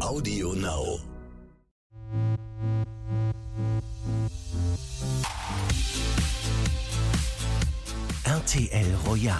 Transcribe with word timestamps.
Audio 0.00 0.54
Now. 0.54 0.98
RTL 8.24 8.86
Royal. 9.06 9.36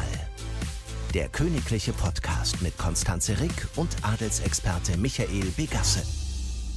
Der 1.14 1.28
königliche 1.28 1.92
Podcast 1.94 2.60
mit 2.60 2.76
Konstanze 2.76 3.40
Rick 3.40 3.68
und 3.76 3.96
Adelsexperte 4.02 4.98
Michael 4.98 5.46
Begasse. 5.56 6.02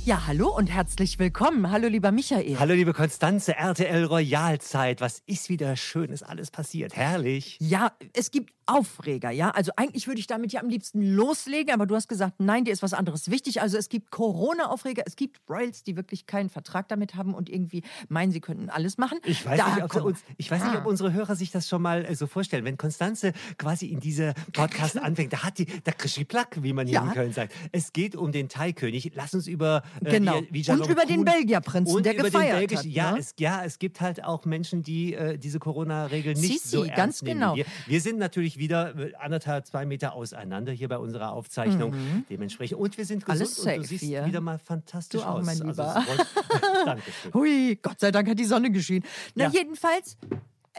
Ja, 0.06 0.28
hallo 0.28 0.50
und 0.50 0.68
herzlich 0.68 1.18
willkommen. 1.18 1.72
Hallo, 1.72 1.88
lieber 1.88 2.12
Michael. 2.12 2.60
Hallo, 2.60 2.74
liebe 2.74 2.92
Konstanze, 2.92 3.56
RTL 3.56 4.04
Royalzeit. 4.04 5.00
Was 5.00 5.22
ist 5.28 5.48
wieder 5.48 5.78
Schönes 5.78 6.24
alles 6.24 6.52
passiert? 6.52 6.94
Herrlich. 6.94 7.58
Ja, 7.62 7.94
es 8.14 8.30
gibt 8.30 8.52
Aufreger, 8.66 9.30
ja. 9.32 9.50
Also 9.52 9.72
eigentlich 9.76 10.08
würde 10.08 10.20
ich 10.20 10.28
damit 10.28 10.52
ja 10.54 10.62
am 10.62 10.70
liebsten 10.70 11.02
loslegen, 11.02 11.74
aber 11.74 11.86
du 11.86 11.96
hast 11.96 12.08
gesagt, 12.08 12.36
nein, 12.40 12.66
dir 12.66 12.72
ist 12.72 12.82
was 12.84 12.94
anderes 12.94 13.30
wichtig. 13.30 13.62
Also 13.62 13.78
es 13.78 13.90
gibt 13.90 14.12
Corona-Aufreger, 14.12 15.04
es 15.06 15.16
gibt 15.16 15.42
Royals, 15.50 15.84
die 15.84 15.96
wirklich 15.96 16.26
keinen 16.26 16.50
Vertrag 16.50 16.88
damit 16.88 17.16
haben 17.16 17.34
und 17.34 17.50
irgendwie 17.50 17.84
meinen, 18.10 18.32
sie 18.32 18.42
könnten 18.42 18.70
alles 18.70 18.98
machen. 18.98 19.20
Ich 19.26 19.46
weiß, 19.46 19.58
Da 19.60 19.76
nicht, 19.76 19.84
ob, 19.96 20.04
uns, 20.04 20.20
ich 20.38 20.50
weiß 20.50 20.64
nicht, 20.64 20.76
ob 20.76 20.86
Ah. 20.86 20.90
unsere 20.90 21.14
Hörer 21.14 21.36
sich 21.36 21.52
das 21.52 21.68
schon 21.68 21.82
mal 21.82 22.06
äh, 22.06 22.16
so 22.16 22.28
vorstellen. 22.28 22.66
Wenn 22.66 22.78
Konstanze 22.78 23.34
quasi 23.58 23.88
in 23.88 24.00
diese 24.00 24.34
Podcast 24.54 24.98
anfängt, 24.98 25.34
da 25.34 25.44
hat 25.44 25.58
die, 25.58 25.66
da 25.84 25.92
Plack, 26.28 26.58
wie 26.62 26.74
man 26.74 26.88
hier 26.88 26.96
Ja. 26.96 27.06
in 27.06 27.12
Köln 27.12 27.34
sagt. 27.34 27.54
Es 27.72 27.94
geht 27.94 28.16
um 28.16 28.32
den 28.32 28.50
Thai-König. 28.50 29.12
Lass 29.16 29.34
uns 29.34 29.48
über 29.48 29.84
äh, 30.04 30.12
Genau. 30.12 30.42
wie, 30.52 30.66
wie 30.66 30.72
Und 30.72 30.88
über 30.88 31.06
den 31.06 31.26
Belgierprinzen, 31.26 31.96
und 31.96 32.06
der 32.06 32.14
über 32.16 32.24
gefeiert 32.24 32.54
den 32.62 32.68
Belgisch, 32.68 32.78
hat, 32.80 32.86
Ja, 32.86 33.12
ne? 33.14 33.20
es, 33.20 33.34
ja, 33.40 33.64
es 33.64 33.80
gibt 33.80 34.02
halt 34.02 34.24
auch 34.24 34.46
Menschen, 34.46 34.84
die 34.84 35.14
äh, 35.14 35.38
diese 35.38 35.60
Corona-Regeln 35.60 36.40
nicht 36.40 36.62
Sisi, 36.62 36.76
so 36.78 36.84
ernst 36.84 36.96
ganz 36.98 37.22
nehmen 37.24 37.40
genau. 37.40 37.56
wir. 37.56 37.66
Wir 37.88 38.02
sind 38.02 38.20
natürlich 38.20 38.53
wieder 38.58 38.96
äh, 38.98 39.14
anderthalb, 39.16 39.66
zwei 39.66 39.86
Meter 39.86 40.14
auseinander 40.14 40.72
hier 40.72 40.88
bei 40.88 40.98
unserer 40.98 41.32
Aufzeichnung. 41.32 41.94
Dementsprechend. 42.30 42.80
Und 42.80 42.98
wir 42.98 43.06
sind 43.06 43.26
gesund 43.26 43.40
Mhm. 43.40 43.42
Alles 43.44 43.60
und 43.60 43.66
du 43.66 43.72
safe 43.76 43.88
siehst 43.88 44.04
hier. 44.04 44.26
wieder 44.26 44.42
mal 44.42 44.60
fantastisch 44.60 45.22
Du 45.22 45.28
auch, 45.28 45.36
aus. 45.36 45.46
mein 45.46 45.62
Also, 45.62 45.82
Lieber. 45.84 46.02
freut- 46.02 46.28
Dankeschön. 46.86 47.34
Hui, 47.34 47.80
Gott 47.82 48.00
sei 48.00 48.12
Dank 48.12 48.30
hat 48.30 48.38
die 48.40 48.46
Sonne 48.46 48.72
geschienen. 48.72 49.04
Na, 49.36 49.46
Ja. 49.46 49.50
jedenfalls, 49.52 50.18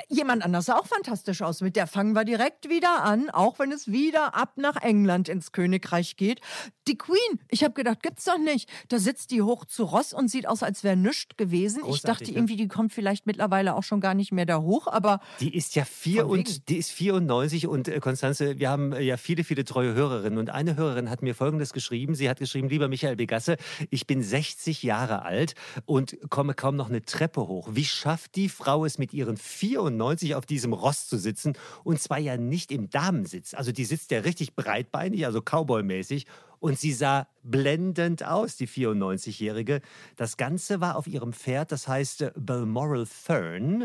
jemand 0.09 0.45
anders 0.45 0.67
sah 0.67 0.77
auch 0.77 0.87
fantastisch 0.87 1.43
aus. 1.43 1.61
Mit 1.61 1.77
der 1.77 1.87
fangen 1.87 2.13
wir 2.15 2.25
direkt 2.25 2.69
wieder 2.69 3.03
an, 3.05 3.31
auch 3.31 3.59
wenn 3.59 3.73
es 3.73 3.91
wieder 3.91 4.35
ab 4.35 4.55
nach 4.57 4.77
England 4.77 5.29
ins 5.29 5.53
Königreich 5.53 6.17
geht. 6.17 6.41
Die 6.89 6.99
Queen, 6.99 7.41
ich 7.49 7.65
habe 7.65 7.75
gedacht, 7.75 8.03
gibt's 8.03 8.25
doch 8.25 8.39
nicht. 8.39 8.69
Da 8.89 8.99
sitzt 8.99 9.31
die 9.31 9.43
hoch 9.43 9.65
zu 9.65 9.85
Ross 9.85 10.13
und 10.13 10.29
sieht 10.29 10.47
aus, 10.47 10.63
als 10.63 10.85
wäre 10.85 10.97
nichts 10.97 11.37
gewesen. 11.37 11.79
ich 11.79 11.85
Großartig, 11.85 12.03
dachte 12.05 12.33
ne? 12.33 12.39
irgendwie, 12.39 12.57
die 12.57 12.69
kommt 12.69 12.93
vielleicht 12.93 13.27
mittlerweile 13.27 13.75
auch 13.75 13.83
schon 13.83 14.01
gar 14.01 14.15
nicht 14.15 14.33
mehr 14.33 14.47
da 14.47 14.61
hoch, 14.61 14.87
aber 14.87 15.21
Die 15.41 15.55
ist 15.55 15.75
ja 15.75 15.85
vier 15.85 16.27
und 16.27 16.69
die 16.69 16.77
ist 16.77 16.91
94 16.91 17.67
und 17.67 17.89
äh, 17.89 18.01
Konstanze, 18.01 18.59
wir 18.59 18.69
haben 18.69 18.93
äh, 18.93 19.01
ja 19.01 19.17
viele, 19.17 19.45
viele 19.45 19.65
treue 19.65 19.95
Hörerinnen 19.95 20.39
und 20.39 20.51
eine 20.51 20.77
Hörerin 20.77 21.11
hat 21.11 21.23
mir 21.23 21.35
Folgendes 21.35 21.73
geschrieben. 21.73 22.15
Sie 22.15 22.29
hat 22.29 22.39
geschrieben, 22.39 22.69
lieber 22.69 22.89
Michael 22.89 23.17
Begasse, 23.17 23.57
ich 23.91 24.07
bin 24.07 24.23
60 24.23 24.83
Jahre 24.83 25.23
alt 25.23 25.55
und 25.87 26.19
komme 26.31 26.55
kaum 26.55 26.77
noch 26.77 26.89
eine 26.89 27.03
Treppe 27.03 27.47
hoch. 27.47 27.69
Wie 27.73 27.85
schafft 27.85 28.37
die 28.37 28.49
Frau 28.49 28.85
es 28.85 28.99
mit 28.99 29.13
ihren 29.13 29.37
94 29.85 30.35
auf 30.35 30.47
diesem 30.47 30.73
Ross 30.73 31.09
zu 31.09 31.19
sitzen 31.19 31.55
und 31.83 32.01
zwar 32.01 32.19
ja 32.19 32.37
nicht 32.37 32.73
im 32.73 32.91
Damensitz. 32.91 33.55
Also 33.55 33.73
die 33.73 33.85
sitzt 33.85 34.11
ja 34.11 34.21
richtig 34.21 34.55
breitbeinig, 34.55 35.27
also 35.27 35.41
Cowboy-mäßig 35.41 36.27
und 36.61 36.79
sie 36.79 36.93
sah 36.93 37.27
blendend 37.45 38.25
aus, 38.25 38.57
die 38.57 38.67
94-Jährige. 38.67 39.81
Das 40.17 40.37
Ganze 40.37 40.81
war 40.81 40.97
auf 40.97 41.07
ihrem 41.07 41.33
Pferd, 41.33 41.71
das 41.73 41.87
heißt 41.89 42.23
äh, 42.23 42.33
Balmoral 42.37 43.07
Fern, 43.07 43.85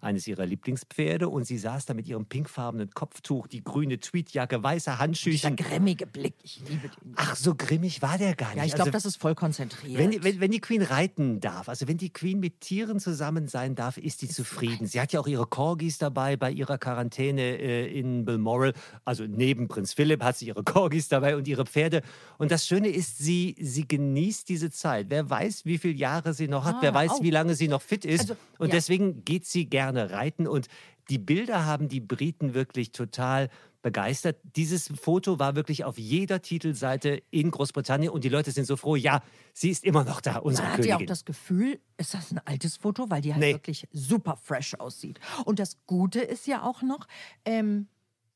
eines 0.00 0.26
ihrer 0.26 0.46
Lieblingspferde. 0.46 1.28
Und 1.28 1.44
sie 1.44 1.58
saß 1.58 1.86
da 1.86 1.94
mit 1.94 2.08
ihrem 2.08 2.26
pinkfarbenen 2.26 2.90
Kopftuch, 2.90 3.46
die 3.46 3.62
grüne 3.62 3.98
Tweetjacke, 4.00 4.62
weiße 4.62 4.84
dieser 4.90 4.98
Handschüchen. 4.98 5.56
grimmige 5.56 6.06
Blick, 6.06 6.34
ich 6.42 6.60
liebe 6.68 6.88
den. 6.88 7.12
Ach, 7.16 7.36
so 7.36 7.54
grimmig 7.54 8.02
war 8.02 8.18
der 8.18 8.34
gar 8.34 8.48
nicht. 8.48 8.56
Ja, 8.58 8.64
ich 8.64 8.74
glaube, 8.74 8.88
Also, 8.90 8.92
das 8.92 9.04
ist 9.06 9.16
voll 9.20 9.34
konzentriert. 9.34 9.98
wenn, 9.98 10.10
die- 10.10 10.22
wenn, 10.24 10.40
wenn 10.40 10.50
die 10.50 10.60
Queen 10.60 10.82
reiten 10.82 11.40
darf, 11.40 11.68
also 11.68 11.86
wenn 11.88 11.96
die 11.98 12.10
Queen 12.12 12.40
mit 12.40 12.60
Tieren 12.60 12.98
zusammen 13.00 13.48
sein 13.48 13.74
darf, 13.74 13.96
ist 13.98 14.22
die 14.22 14.28
zufrieden. 14.28 14.86
Sie 14.86 15.00
hat 15.00 15.12
ja 15.12 15.20
auch 15.20 15.26
ihre 15.26 15.46
Corgis 15.46 15.98
dabei 15.98 16.36
bei 16.36 16.50
ihrer 16.50 16.78
Quarantäne 16.78 17.42
äh, 17.42 17.98
in 17.98 18.24
Balmoral. 18.24 18.72
Also 19.04 19.24
neben 19.26 19.68
Prinz 19.68 19.92
Philipp 19.92 20.22
hat 20.22 20.36
sie 20.38 20.46
ihre 20.48 20.62
Corgis 20.64 21.08
dabei 21.08 21.36
und 21.36 21.46
ihre 21.48 21.66
Pferde. 21.66 22.02
Und 22.38 22.50
das 22.50 22.66
Schöne 22.66 22.88
ist, 22.94 23.18
sie, 23.18 23.56
sie 23.60 23.86
genießt 23.86 24.48
diese 24.48 24.70
Zeit. 24.70 25.06
Wer 25.10 25.28
weiß, 25.28 25.64
wie 25.64 25.78
viele 25.78 25.94
Jahre 25.94 26.32
sie 26.34 26.48
noch 26.48 26.64
hat, 26.64 26.76
Ah, 26.76 26.82
wer 26.82 26.94
weiß, 26.94 27.10
auch. 27.12 27.22
wie 27.22 27.30
lange 27.30 27.54
sie 27.54 27.68
noch 27.68 27.82
fit 27.82 28.04
ist. 28.04 28.20
Also, 28.22 28.36
und 28.58 28.68
ja. 28.68 28.74
deswegen 28.74 29.24
geht 29.24 29.46
sie 29.46 29.66
gerne 29.66 30.10
reiten. 30.10 30.46
Und 30.46 30.68
die 31.10 31.18
Bilder 31.18 31.66
haben 31.66 31.88
die 31.88 32.00
Briten 32.00 32.54
wirklich 32.54 32.92
total 32.92 33.50
begeistert. 33.82 34.38
Dieses 34.56 34.88
Foto 34.98 35.38
war 35.38 35.56
wirklich 35.56 35.84
auf 35.84 35.98
jeder 35.98 36.40
Titelseite 36.40 37.22
in 37.30 37.50
Großbritannien 37.50 38.10
und 38.10 38.24
die 38.24 38.30
Leute 38.30 38.50
sind 38.50 38.64
so 38.64 38.76
froh, 38.78 38.96
ja, 38.96 39.22
sie 39.52 39.68
ist 39.68 39.84
immer 39.84 40.04
noch 40.04 40.22
da, 40.22 40.38
unsere 40.38 40.66
Man 40.68 40.78
hat 40.78 40.84
ja 40.86 40.94
auch 40.94 40.98
Königin. 41.00 41.06
das 41.08 41.26
Gefühl, 41.26 41.80
ist 41.98 42.14
das 42.14 42.32
ein 42.32 42.40
altes 42.46 42.78
Foto, 42.78 43.10
weil 43.10 43.20
die 43.20 43.34
halt 43.34 43.42
Nee. 43.42 43.52
wirklich 43.52 43.86
super 43.92 44.38
fresh 44.42 44.74
aussieht. 44.80 45.20
Und 45.44 45.58
das 45.58 45.76
Gute 45.86 46.20
ist 46.20 46.46
ja 46.46 46.62
auch 46.62 46.80
noch, 46.80 47.06
ähm, 47.44 47.88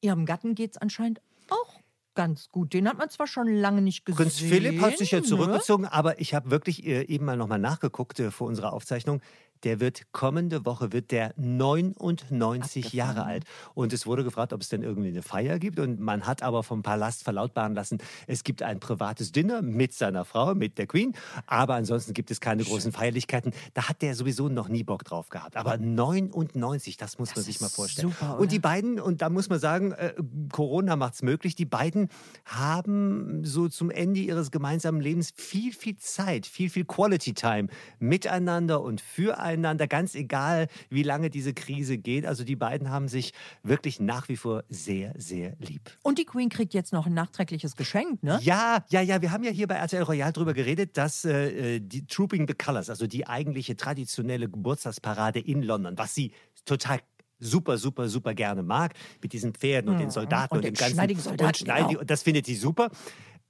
ihrem 0.03 0.27
Gatten 0.27 0.55
geht 0.55 0.73
es 0.73 0.77
anscheinend 0.77 1.23
auch 1.49 1.78
ganz 2.19 2.49
gut. 2.51 2.73
Den 2.75 2.89
hat 2.89 2.99
man 2.99 3.09
zwar 3.11 3.29
schon 3.29 3.47
lange 3.47 3.81
nicht 3.81 4.05
gesehen. 4.05 4.17
Prinz 4.17 4.41
Philipp 4.41 4.81
hat 4.81 4.99
sich 4.99 5.13
ja 5.13 5.21
ne? 5.21 5.25
zurückgezogen, 5.25 5.87
aber 5.87 6.21
ich 6.21 6.35
habe 6.35 6.51
wirklich 6.51 6.85
äh, 6.85 7.05
eben 7.05 7.25
mal 7.25 7.37
nochmal 7.37 7.61
nachgeguckt 7.61 8.19
äh, 8.19 8.33
vor 8.33 8.49
unserer 8.49 8.73
Aufzeichnung. 8.73 9.21
Der 9.65 9.81
wird 9.81 10.13
kommende 10.13 10.65
Woche 10.65 10.93
wird 10.93 11.11
der 11.11 11.33
99 11.37 12.93
Jahre 12.93 13.25
alt. 13.25 13.45
Und 13.75 13.93
es 13.93 14.07
wurde 14.07 14.25
gefragt, 14.25 14.53
ob 14.53 14.61
es 14.61 14.69
denn 14.69 14.83
irgendwie 14.83 15.09
eine 15.09 15.23
Feier 15.23 15.59
gibt. 15.59 15.79
Und 15.79 16.01
man 16.01 16.27
hat 16.27 16.43
aber 16.43 16.63
vom 16.63 16.83
Palast 16.83 17.25
verlautbaren 17.25 17.75
lassen, 17.75 17.99
es 18.27 18.45
gibt 18.45 18.63
ein 18.63 18.81
privates 18.81 19.33
Dinner 19.33 19.63
mit 19.63 19.93
seiner 19.93 20.25
Frau, 20.25 20.55
mit 20.55 20.79
der 20.79 20.87
Queen. 20.87 21.15
Aber 21.47 21.75
ansonsten 21.75 22.15
gibt 22.15 22.31
es 22.31 22.41
keine 22.41 22.65
großen 22.65 22.93
Feierlichkeiten. 22.93 23.53
Da 23.75 23.89
hat 23.89 24.03
der 24.03 24.15
sowieso 24.15 24.49
noch 24.49 24.69
nie 24.69 24.85
Bock 24.85 25.05
drauf 25.05 25.29
gehabt. 25.29 25.57
Aber 25.57 25.77
99, 25.77 26.97
das 26.97 27.19
muss 27.19 27.35
man 27.35 27.45
sich 27.45 27.61
mal 27.61 27.69
vorstellen. 27.69 28.11
super, 28.11 28.33
oder? 28.33 28.41
und 28.41 28.53
die 28.53 28.59
beiden, 28.59 29.01
und 29.01 29.23
da 29.23 29.31
muss 29.31 29.49
man 29.49 29.59
sagen, 29.59 29.93
äh, 29.93 30.15
Corona 30.53 30.97
macht 30.97 31.15
es 31.15 31.23
möglich, 31.23 31.55
die 31.55 31.65
beiden 31.65 32.09
haben 32.45 33.45
so 33.45 33.69
zum 33.69 33.91
Ende 33.91 34.21
ihres 34.21 34.51
gemeinsamen 34.51 35.01
Lebens 35.01 35.33
viel, 35.35 35.73
viel 35.73 35.97
Zeit, 35.97 36.47
viel, 36.47 36.71
viel 36.71 36.85
Quality 36.85 37.35
Time 37.35 37.69
miteinander 37.99 38.83
und 38.83 39.01
füreinander, 39.01 39.48
ganz 39.57 40.15
egal, 40.15 40.69
wie 40.91 41.03
lange 41.03 41.31
diese 41.31 41.55
Krise 41.55 41.99
geht. 41.99 42.27
Also 42.27 42.45
die 42.45 42.57
beiden 42.57 42.91
haben 42.91 43.09
sich 43.09 43.33
wirklich 43.63 44.01
nach 44.01 44.29
wie 44.29 44.37
vor 44.37 44.65
sehr, 44.69 45.15
sehr 45.17 45.55
lieb. 45.59 45.91
Und 46.03 46.19
die 46.19 46.25
Queen 46.25 46.49
kriegt 46.49 46.75
jetzt 46.75 46.93
noch 46.93 47.07
ein 47.07 47.15
nachträgliches 47.15 47.77
Geschenk, 47.77 48.23
ne? 48.23 48.39
Ja, 48.43 48.85
ja, 48.91 49.01
ja, 49.01 49.23
wir 49.23 49.33
haben 49.33 49.45
ja 49.45 49.51
hier 49.51 49.67
bei 49.67 49.77
RTL 49.77 50.03
Royal 50.03 50.33
drüber 50.33 50.55
geredet, 50.55 50.97
dass 50.97 51.25
äh, 51.25 51.81
die 51.81 52.07
Trooping 52.07 52.47
the 52.49 52.55
Colors, 52.55 52.91
also 52.91 53.07
die 53.07 53.27
eigentliche 53.27 53.77
traditionelle 53.77 54.49
Geburtstagsparade 54.49 55.39
in 55.41 55.63
London, 55.63 55.97
was 55.97 56.15
sie 56.15 56.33
total 56.65 57.01
super, 57.41 57.79
super, 57.79 58.09
super 58.09 58.35
gerne 58.35 58.65
mag, 58.65 58.95
mit 59.23 59.33
diesen 59.33 59.55
Pferden 59.55 59.91
und 59.93 59.99
den 60.01 60.11
Soldaten 60.11 60.55
und 60.55 60.59
und, 60.59 60.65
den 60.65 60.75
dem 60.75 60.79
ganzen 60.79 60.95
schneidigen 60.95 61.21
Soldaten, 61.21 61.47
und, 61.47 61.57
schneiden 61.57 61.87
die- 61.89 61.93
genau. 61.95 62.01
und 62.01 62.11
das 62.11 62.23
findet 62.25 62.47
sie 62.47 62.57
super. 62.57 62.91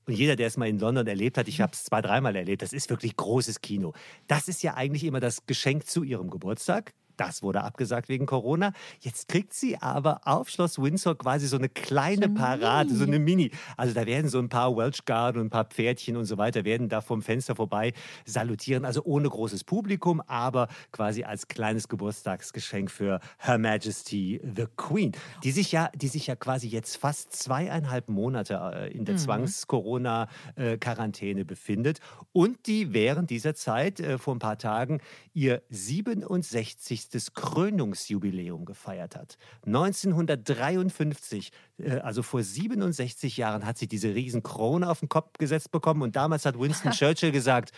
Und 0.09 0.15
jeder, 0.15 0.37
der 0.37 0.47
es 0.47 0.57
mal 0.57 0.67
in 0.67 0.79
London 0.79 1.07
erlebt 1.07 1.37
hat, 1.37 1.49
ich 1.49 1.61
habe 1.61 1.73
es 1.75 1.85
zwei, 1.85 2.01
dreimal 2.01 2.35
erlebt, 2.35 2.63
das 2.63 2.73
ist 2.73 2.89
wirklich 2.89 3.15
großes 3.15 3.61
Kino. 3.61 3.93
Das 4.27 4.49
ist 4.49 4.63
ja 4.63 4.73
eigentlich 4.73 5.05
immer 5.05 5.21
das 5.21 5.45
Geschenk 5.45 5.87
zu 5.87 6.03
ihrem 6.03 6.31
Geburtstag. 6.31 6.95
Das 7.19 7.43
wurde 7.43 7.63
abgesagt 7.63 8.09
wegen 8.09 8.25
Corona. 8.27 8.73
Jetzt 9.01 9.29
kriegt 9.29 9.53
sie 9.53 9.77
aber 9.77 10.21
auf 10.25 10.49
Schloss 10.49 10.81
Windsor 10.81 11.19
quasi 11.19 11.49
so 11.49 11.59
eine 11.59 11.69
kleine 11.69 12.29
Parade, 12.29 12.95
so 12.95 13.03
eine 13.05 13.19
Mini. 13.19 13.51
Also 13.77 13.93
da 13.93 14.07
werden 14.07 14.31
so 14.31 14.39
ein 14.39 14.49
paar 14.49 14.77
Welsh 14.77 15.05
Guard 15.05 15.37
und 15.37 15.47
ein 15.47 15.51
paar 15.51 15.65
Pferdchen 15.65 16.17
und 16.17 16.27
so 16.27 16.39
weiter 16.39 16.65
werden 16.65 16.89
da 16.89 17.01
vom 17.01 17.21
Fenster 17.21 17.57
vorbei 17.57 17.93
salutieren. 18.25 18.85
Also 18.85 19.03
ohne 19.05 19.29
großes 19.29 19.65
Publikum, 19.65 20.23
aber 20.27 20.69
quasi 20.93 21.25
als 21.25 21.49
kleines 21.49 21.89
Geburtstagsgeschenk 21.89 22.89
für 22.91 23.19
Her 23.39 23.59
Majesty 23.59 24.41
the 24.43 24.67
Queen, 24.77 25.11
die 25.43 25.51
sich 25.51 25.73
ja, 25.73 25.91
die 25.95 26.09
sich 26.09 26.27
ja 26.29 26.37
quasi 26.37 26.69
jetzt 26.69 26.99
fast 26.99 27.35
zweieinhalb 27.35 28.09
Monate 28.09 28.61
äh, 28.75 28.93
in 28.97 29.05
der 29.05 29.17
Zwangs-Corona-Quarantäne 29.17 31.45
befindet 31.45 31.99
und 32.33 32.69
die 32.69 32.93
während 32.93 33.31
dieser 33.31 33.57
Zeit 33.57 33.99
äh, 33.99 34.19
vor 34.19 34.37
ein 34.37 34.39
paar 34.39 34.59
Tagen 34.59 35.01
ihr 35.35 35.63
67. 35.71 37.08
Krönungsjubiläum 37.33 38.65
gefeiert 38.65 39.17
hat. 39.17 39.39
1953, 39.67 41.51
äh, 41.79 41.99
also 41.99 42.23
vor 42.23 42.43
67 42.43 43.37
Jahren, 43.37 43.65
hat 43.67 43.79
sie 43.79 43.89
diese 43.89 44.15
riesen 44.15 44.43
Krone 44.43 44.89
auf 44.91 45.01
den 45.01 45.09
Kopf 45.09 45.39
gesetzt 45.39 45.71
bekommen 45.71 46.03
und 46.03 46.17
damals 46.17 46.45
hat 46.45 46.59
Winston 46.59 46.91
Churchill 46.93 47.33
gesagt, 47.33 47.73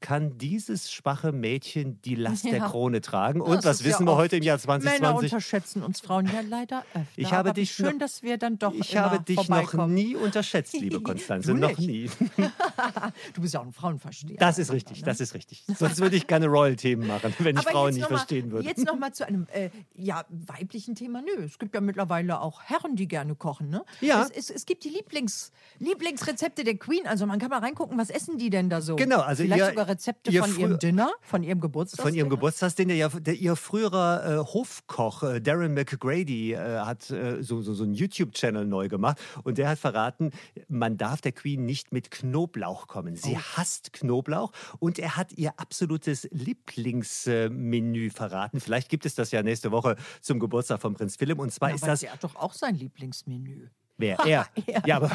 kann 0.00 0.36
dieses 0.38 0.92
schwache 0.92 1.32
Mädchen 1.32 2.00
die 2.02 2.14
Last 2.16 2.44
der 2.44 2.58
Ja. 2.58 2.68
Krone 2.68 3.00
tragen? 3.00 3.40
Und 3.40 3.56
Das 3.56 3.64
was 3.64 3.76
ist 3.80 3.86
ja 3.86 3.92
wissen 3.92 4.06
wir 4.06 4.16
heute 4.16 4.36
im 4.36 4.42
Jahr 4.42 4.58
Männer 4.58 4.80
2020? 4.80 5.32
unterschätzen 5.32 5.82
uns 5.82 6.00
Frauen 6.00 6.26
ja 6.26 6.40
leider 6.48 6.84
öfter. 6.94 7.06
Ich 7.16 7.32
habe 7.32 7.52
dich 7.54 7.72
schön, 7.72 7.92
noch- 7.92 7.98
dass 7.98 8.22
wir 8.22 8.36
dann 8.38 8.58
doch 8.58 8.74
Ich 8.74 8.96
habe 8.96 9.20
dich 9.20 9.48
noch 9.48 9.86
nie 9.86 10.14
unterschätzt, 10.14 10.74
liebe 10.74 11.00
Konstanze. 11.02 11.54
Noch 11.54 11.78
nie. 11.78 12.10
Du 13.34 13.40
bist 13.40 13.54
ja 13.54 13.60
auch 13.60 13.64
ein 13.66 13.72
Frauenversteher. 13.72 14.36
Das 14.38 14.58
ist 14.58 14.70
richtig, 14.72 15.02
das 15.02 15.20
ist 15.20 15.34
richtig. 15.34 15.64
Sonst 15.78 16.00
würde 16.00 16.16
ich 16.16 16.26
keine 16.26 16.46
Royal-Themen 16.46 17.06
machen, 17.06 17.34
wenn 17.38 17.56
ich 17.56 17.62
Aber 17.62 17.70
Frauen 17.70 17.94
nicht 17.94 18.02
mal- 18.02 18.08
verstehen 18.16 18.50
würde. 18.50 18.66
Jetzt 18.68 18.84
noch 18.84 18.96
mal 18.98 19.12
zu 19.12 19.26
einem 19.26 19.46
äh, 19.52 19.70
ja, 19.94 20.24
weiblichen 20.28 20.94
Thema. 20.94 21.22
Nö, 21.22 21.44
es 21.44 21.58
gibt 21.58 21.74
ja 21.74 21.80
mittlerweile 21.80 22.40
auch 22.40 22.62
Herren, 22.62 22.96
die 22.96 23.08
gerne 23.08 23.34
kochen, 23.34 23.70
ne? 23.70 23.84
Ja. 24.00 24.22
Es, 24.22 24.30
es, 24.30 24.50
es 24.50 24.66
gibt 24.66 24.84
die 24.84 24.90
Lieblings, 24.90 25.52
Lieblingsrezepte 25.78 26.64
der 26.64 26.76
Queen. 26.76 27.06
Also 27.06 27.26
man 27.26 27.38
kann 27.38 27.50
mal 27.50 27.58
reingucken, 27.60 27.96
was 27.98 28.10
essen 28.10 28.38
die 28.38 28.50
denn 28.50 28.68
da 28.70 28.80
so? 28.80 28.96
Genau, 28.96 29.20
also 29.20 29.42
Vielleicht 29.42 29.60
ihr- 29.62 29.74
Rezepte 29.88 30.30
ihr 30.30 30.42
von 30.42 30.58
ihrem 30.58 30.78
Dinner, 30.78 31.10
von 31.20 31.42
ihrem 31.42 31.60
Geburtstag. 31.60 32.02
Von 32.04 32.14
ihrem 32.14 32.28
Geburtstagsdinner, 32.28 32.94
ja, 32.94 33.08
der, 33.08 33.34
ihr 33.34 33.56
früherer 33.56 34.40
äh, 34.40 34.44
Hofkoch 34.44 35.22
äh, 35.22 35.40
Darren 35.40 35.74
McGrady 35.74 36.52
äh, 36.52 36.78
hat 36.80 37.10
äh, 37.10 37.42
so, 37.42 37.62
so, 37.62 37.74
so 37.74 37.84
einen 37.84 37.94
YouTube-Channel 37.94 38.66
neu 38.66 38.88
gemacht 38.88 39.18
und 39.44 39.58
der 39.58 39.68
hat 39.68 39.78
verraten, 39.78 40.30
man 40.68 40.96
darf 40.96 41.20
der 41.20 41.32
Queen 41.32 41.64
nicht 41.64 41.92
mit 41.92 42.10
Knoblauch 42.10 42.86
kommen. 42.86 43.16
Sie 43.16 43.34
Oh. 43.36 43.56
hasst 43.56 43.92
Knoblauch 43.92 44.52
und 44.78 44.98
er 44.98 45.16
hat 45.16 45.32
ihr 45.32 45.52
absolutes 45.58 46.28
Lieblingsmenü 46.32 48.10
verraten. 48.10 48.60
Vielleicht 48.60 48.88
gibt 48.88 49.06
es 49.06 49.14
das 49.14 49.30
ja 49.30 49.42
nächste 49.42 49.70
Woche 49.70 49.96
zum 50.20 50.40
Geburtstag 50.40 50.80
von 50.80 50.94
Prinz 50.94 51.16
Philipp 51.16 51.38
und 51.38 51.52
zwar 51.52 51.70
Ja, 51.70 51.74
ist 51.74 51.86
das 51.86 52.00
sie 52.00 52.10
hat 52.10 52.22
doch 52.24 52.36
auch 52.36 52.52
sein 52.52 52.74
Lieblingsmenü. 52.74 53.68
Wer? 53.98 54.18
Er. 54.26 54.46
Er. 54.66 54.82
Ja, 54.86 54.96
aber 54.96 55.08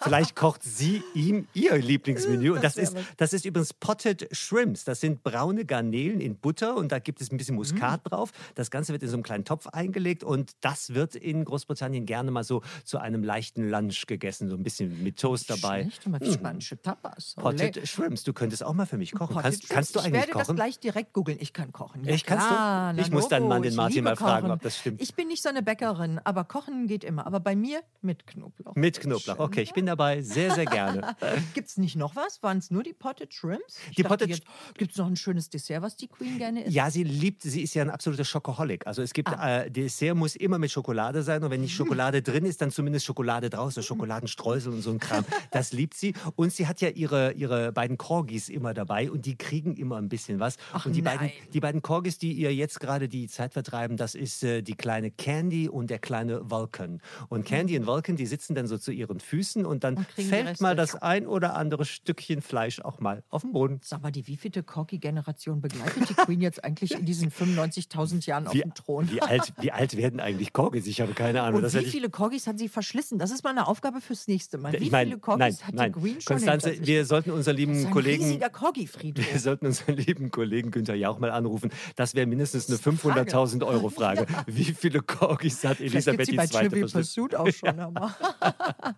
vielleicht 0.00 0.34
kocht 0.36 0.62
sie 0.62 1.02
ihm 1.14 1.46
ihr 1.54 1.76
Lieblingsmenü. 1.76 2.50
Und 2.54 2.64
das 2.64 2.74
Das 2.74 2.90
ist, 2.90 2.96
das 3.18 3.32
ist 3.32 3.44
übrigens 3.44 3.72
Potted 3.74 4.28
Shrimps. 4.32 4.84
Das 4.84 5.00
sind 5.00 5.22
braune 5.22 5.64
Garnelen 5.64 6.20
in 6.20 6.36
Butter 6.36 6.76
und 6.76 6.90
da 6.90 6.98
gibt 6.98 7.20
es 7.20 7.30
ein 7.30 7.36
bisschen 7.36 7.54
Muskat 7.56 8.04
Mm. 8.04 8.08
drauf. 8.08 8.32
Das 8.54 8.70
Ganze 8.70 8.92
wird 8.92 9.02
in 9.02 9.08
so 9.08 9.14
einem 9.16 9.22
kleinen 9.22 9.44
Topf 9.44 9.66
eingelegt 9.68 10.24
und 10.24 10.52
das 10.62 10.94
wird 10.94 11.14
in 11.14 11.44
Großbritannien 11.44 12.06
gerne 12.06 12.30
mal 12.30 12.42
so 12.44 12.62
zu 12.84 12.98
einem 12.98 13.22
leichten 13.22 13.68
Lunch 13.70 14.06
gegessen. 14.06 14.48
So 14.48 14.56
ein 14.56 14.62
bisschen 14.62 15.02
mit 15.02 15.20
Toast 15.20 15.50
dabei. 15.50 15.82
Schlecht, 15.82 16.06
aber 16.06 16.20
wie 16.20 16.32
spanische 16.32 16.80
Tapas. 16.80 17.34
Potted 17.36 17.76
Ole. 17.76 17.86
Schrimps. 17.86 18.24
Du 18.24 18.32
könntest 18.32 18.64
auch 18.64 18.72
mal 18.74 18.86
für 18.86 18.96
mich 18.98 19.12
kochen. 19.12 19.36
Kannst, 19.40 19.58
Shrimps. 19.60 19.68
kannst 19.74 19.94
du 19.94 20.00
ich 20.00 20.06
eigentlich 20.06 20.20
werde 20.22 20.32
das 20.32 20.46
kochen? 20.48 20.56
gleich 20.56 20.78
direkt 20.80 21.12
googeln. 21.12 21.38
Ich 21.40 21.52
kann 21.52 21.72
kochen. 21.72 22.04
Ja, 22.04 22.12
Echt, 22.12 22.26
kannst 22.26 22.46
du? 22.50 23.00
Ich 23.02 23.10
muss 23.10 23.30
logo, 23.30 23.46
Mann, 23.48 23.62
den 23.62 23.70
ich 23.72 23.76
Martin, 23.76 24.04
mal 24.04 24.16
fragen, 24.16 24.42
kochen. 24.46 24.52
ob 24.56 24.62
das 24.62 24.78
stimmt. 24.78 25.00
Ich 25.02 25.14
bin 25.14 25.28
nicht 25.28 25.42
so 25.42 25.48
eine 25.50 25.62
Bäckerin, 25.62 26.20
aber 26.24 26.44
kochen 26.44 26.86
geht 26.86 27.04
immer. 27.04 27.26
Aber 27.26 27.40
bei 27.40 27.54
mir 27.54 27.80
mit 28.00 28.26
Knoblauch. 28.26 28.74
Mit 28.74 29.00
Knoblauch. 29.00 29.38
Okay, 29.38 29.62
ich 29.62 29.72
bin 29.72 29.86
dabei. 29.86 30.22
Sehr, 30.22 30.52
sehr 30.54 30.64
gerne. 30.64 31.14
Gibt 31.54 31.68
es 31.68 31.76
nicht 31.76 31.94
noch 31.96 32.16
was? 32.16 32.42
Waren 32.42 32.58
es 32.58 32.70
nur 32.70 32.82
die 32.82 32.92
Potted 32.92 33.32
Shrimps? 33.32 33.76
Ich 33.90 33.96
Die 33.96 34.02
Potted- 34.02 34.42
Gibt 34.76 34.92
es 34.92 34.98
noch 34.98 35.06
ein 35.06 35.16
schönes 35.16 35.50
Dessert, 35.50 35.82
was 35.82 35.96
die 35.96 36.08
Queen 36.08 36.38
gerne 36.38 36.64
isst? 36.64 36.74
Ja, 36.74 36.90
sie 36.90 37.04
liebt, 37.04 37.42
sie 37.42 37.62
ist 37.62 37.74
ja 37.74 37.82
ein 37.82 37.90
absoluter 37.90 38.24
Schokoholic. 38.24 38.86
Also 38.86 39.02
es 39.02 39.12
gibt, 39.12 39.28
Ah. 39.28 39.60
äh, 39.62 39.70
Dessert 39.70 40.16
muss 40.16 40.34
immer 40.34 40.58
mit 40.58 40.70
Schokolade 40.72 41.22
sein 41.22 41.44
und 41.44 41.50
wenn 41.50 41.60
nicht 41.60 41.74
Schokolade 41.74 42.22
drin 42.22 42.44
ist, 42.44 42.60
dann 42.60 42.70
zumindest 42.72 43.06
Schokolade 43.06 43.50
draußen, 43.50 43.82
Schokoladenstreusel 43.82 44.72
und 44.72 44.82
so 44.82 44.90
ein 44.90 44.98
Kram. 44.98 45.24
Das 45.50 45.72
liebt 45.72 45.94
sie. 45.94 46.14
Und 46.34 46.52
sie 46.52 46.66
hat 46.66 46.80
ja 46.80 46.88
ihre, 46.88 47.32
ihre 47.32 47.72
beiden 47.72 47.98
Corgis 47.98 48.48
immer 48.48 48.74
dabei 48.74 49.10
und 49.10 49.26
die 49.26 49.36
kriegen 49.36 49.76
immer 49.76 49.96
ein 49.98 50.08
bisschen 50.08 50.40
was. 50.40 50.56
Ach 50.72 50.86
und 50.86 50.94
die 50.94 51.02
beiden, 51.02 51.26
nein. 51.28 51.32
die 51.52 51.60
beiden 51.60 51.82
Corgis, 51.82 52.18
die 52.18 52.32
ihr 52.32 52.54
jetzt 52.54 52.80
gerade 52.80 53.08
die 53.08 53.28
Zeit 53.28 53.52
vertreiben, 53.52 53.96
das 53.96 54.14
ist 54.14 54.42
äh, 54.42 54.62
die 54.62 54.74
kleine 54.74 55.10
Candy 55.10 55.68
und 55.68 55.88
der 55.90 55.98
kleine 55.98 56.50
Vulcan. 56.50 57.00
Und 57.28 57.44
Candy 57.44 57.74
und 57.82 57.88
Vulcan, 57.88 58.16
die 58.16 58.26
sitzen 58.26 58.54
dann 58.54 58.66
so 58.66 58.78
zu 58.78 58.92
ihren 58.92 59.20
Füßen 59.20 59.66
und 59.66 59.84
dann 59.84 59.96
Und 59.96 60.06
fällt 60.06 60.60
mal 60.60 60.76
das 60.76 60.94
ein 60.94 61.26
oder 61.26 61.56
andere 61.56 61.84
Stückchen 61.84 62.42
Fleisch 62.42 62.80
auch 62.80 63.00
mal 63.00 63.22
auf 63.28 63.42
den 63.42 63.52
Boden. 63.52 63.80
Sag 63.82 64.02
mal, 64.02 64.12
die 64.12 64.26
wievielte 64.26 64.62
Corgi-Generation 64.62 65.60
begleitet 65.60 66.08
die 66.08 66.14
Queen 66.14 66.40
jetzt 66.40 66.64
eigentlich 66.64 66.92
in 66.92 67.04
diesen 67.04 67.30
95.000 67.30 68.26
Jahren 68.26 68.46
auf 68.46 68.54
Wie, 68.54 68.60
dem 68.60 68.74
Thron? 68.74 69.10
wie, 69.10 69.20
alt, 69.20 69.52
wie 69.60 69.72
alt 69.72 69.96
werden 69.96 70.20
eigentlich 70.20 70.52
Corgis? 70.52 70.86
Ich 70.86 71.00
habe 71.00 71.12
keine 71.12 71.42
Ahnung. 71.42 71.62
Und 71.62 71.74
wie 71.74 71.84
viele 71.84 72.10
Corgis 72.10 72.46
hat 72.46 72.58
sie 72.58 72.68
verschlissen? 72.68 73.18
Das 73.18 73.30
ist 73.30 73.44
mal 73.44 73.50
eine 73.50 73.66
Aufgabe 73.66 74.00
fürs 74.00 74.28
nächste 74.28 74.58
Mal. 74.58 74.72
Wie 74.72 74.76
Ich 74.76 74.90
mein, 74.90 75.08
viele 75.08 75.18
Corgis 75.18 75.38
nein, 75.38 75.66
hat 75.66 75.74
nein. 75.74 75.92
die 75.92 76.00
Queen 76.00 76.20
schon 76.20 76.36
Konstanze, 76.36 76.86
wir 76.86 77.04
sollten 77.04 77.30
unseren 77.30 77.56
lieben 77.56 77.90
Kollegen, 77.90 78.40
wir 78.40 79.38
sollten 79.38 79.66
unseren 79.66 79.96
lieben 79.96 80.30
Kollegen 80.30 80.70
Günther 80.70 80.94
Jauch 80.94 81.18
mal 81.18 81.30
anrufen. 81.30 81.70
Das 81.96 82.14
wäre 82.14 82.26
mindestens 82.26 82.68
eine 82.68 82.78
Das 82.78 82.86
ist 82.86 82.86
eine 82.86 82.96
Frage. 82.98 83.30
500.000 83.30 83.66
Euro 83.66 83.90
Frage. 83.90 84.26
Wie 84.46 84.64
viele 84.64 85.00
Corgis 85.00 85.64
hat 85.64 85.80
Elisabeth 85.80 86.34
bei 86.36 86.44
II. 86.44 86.48
Trivial 86.48 86.88
verschlissen? 86.88 86.92
Pursuit 86.92 87.34
auch 87.34 87.48
schon. 87.50 87.71
Aber. 87.80 88.14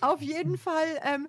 Auf 0.00 0.20
jeden 0.22 0.58
Fall 0.58 0.86
ähm, 1.04 1.28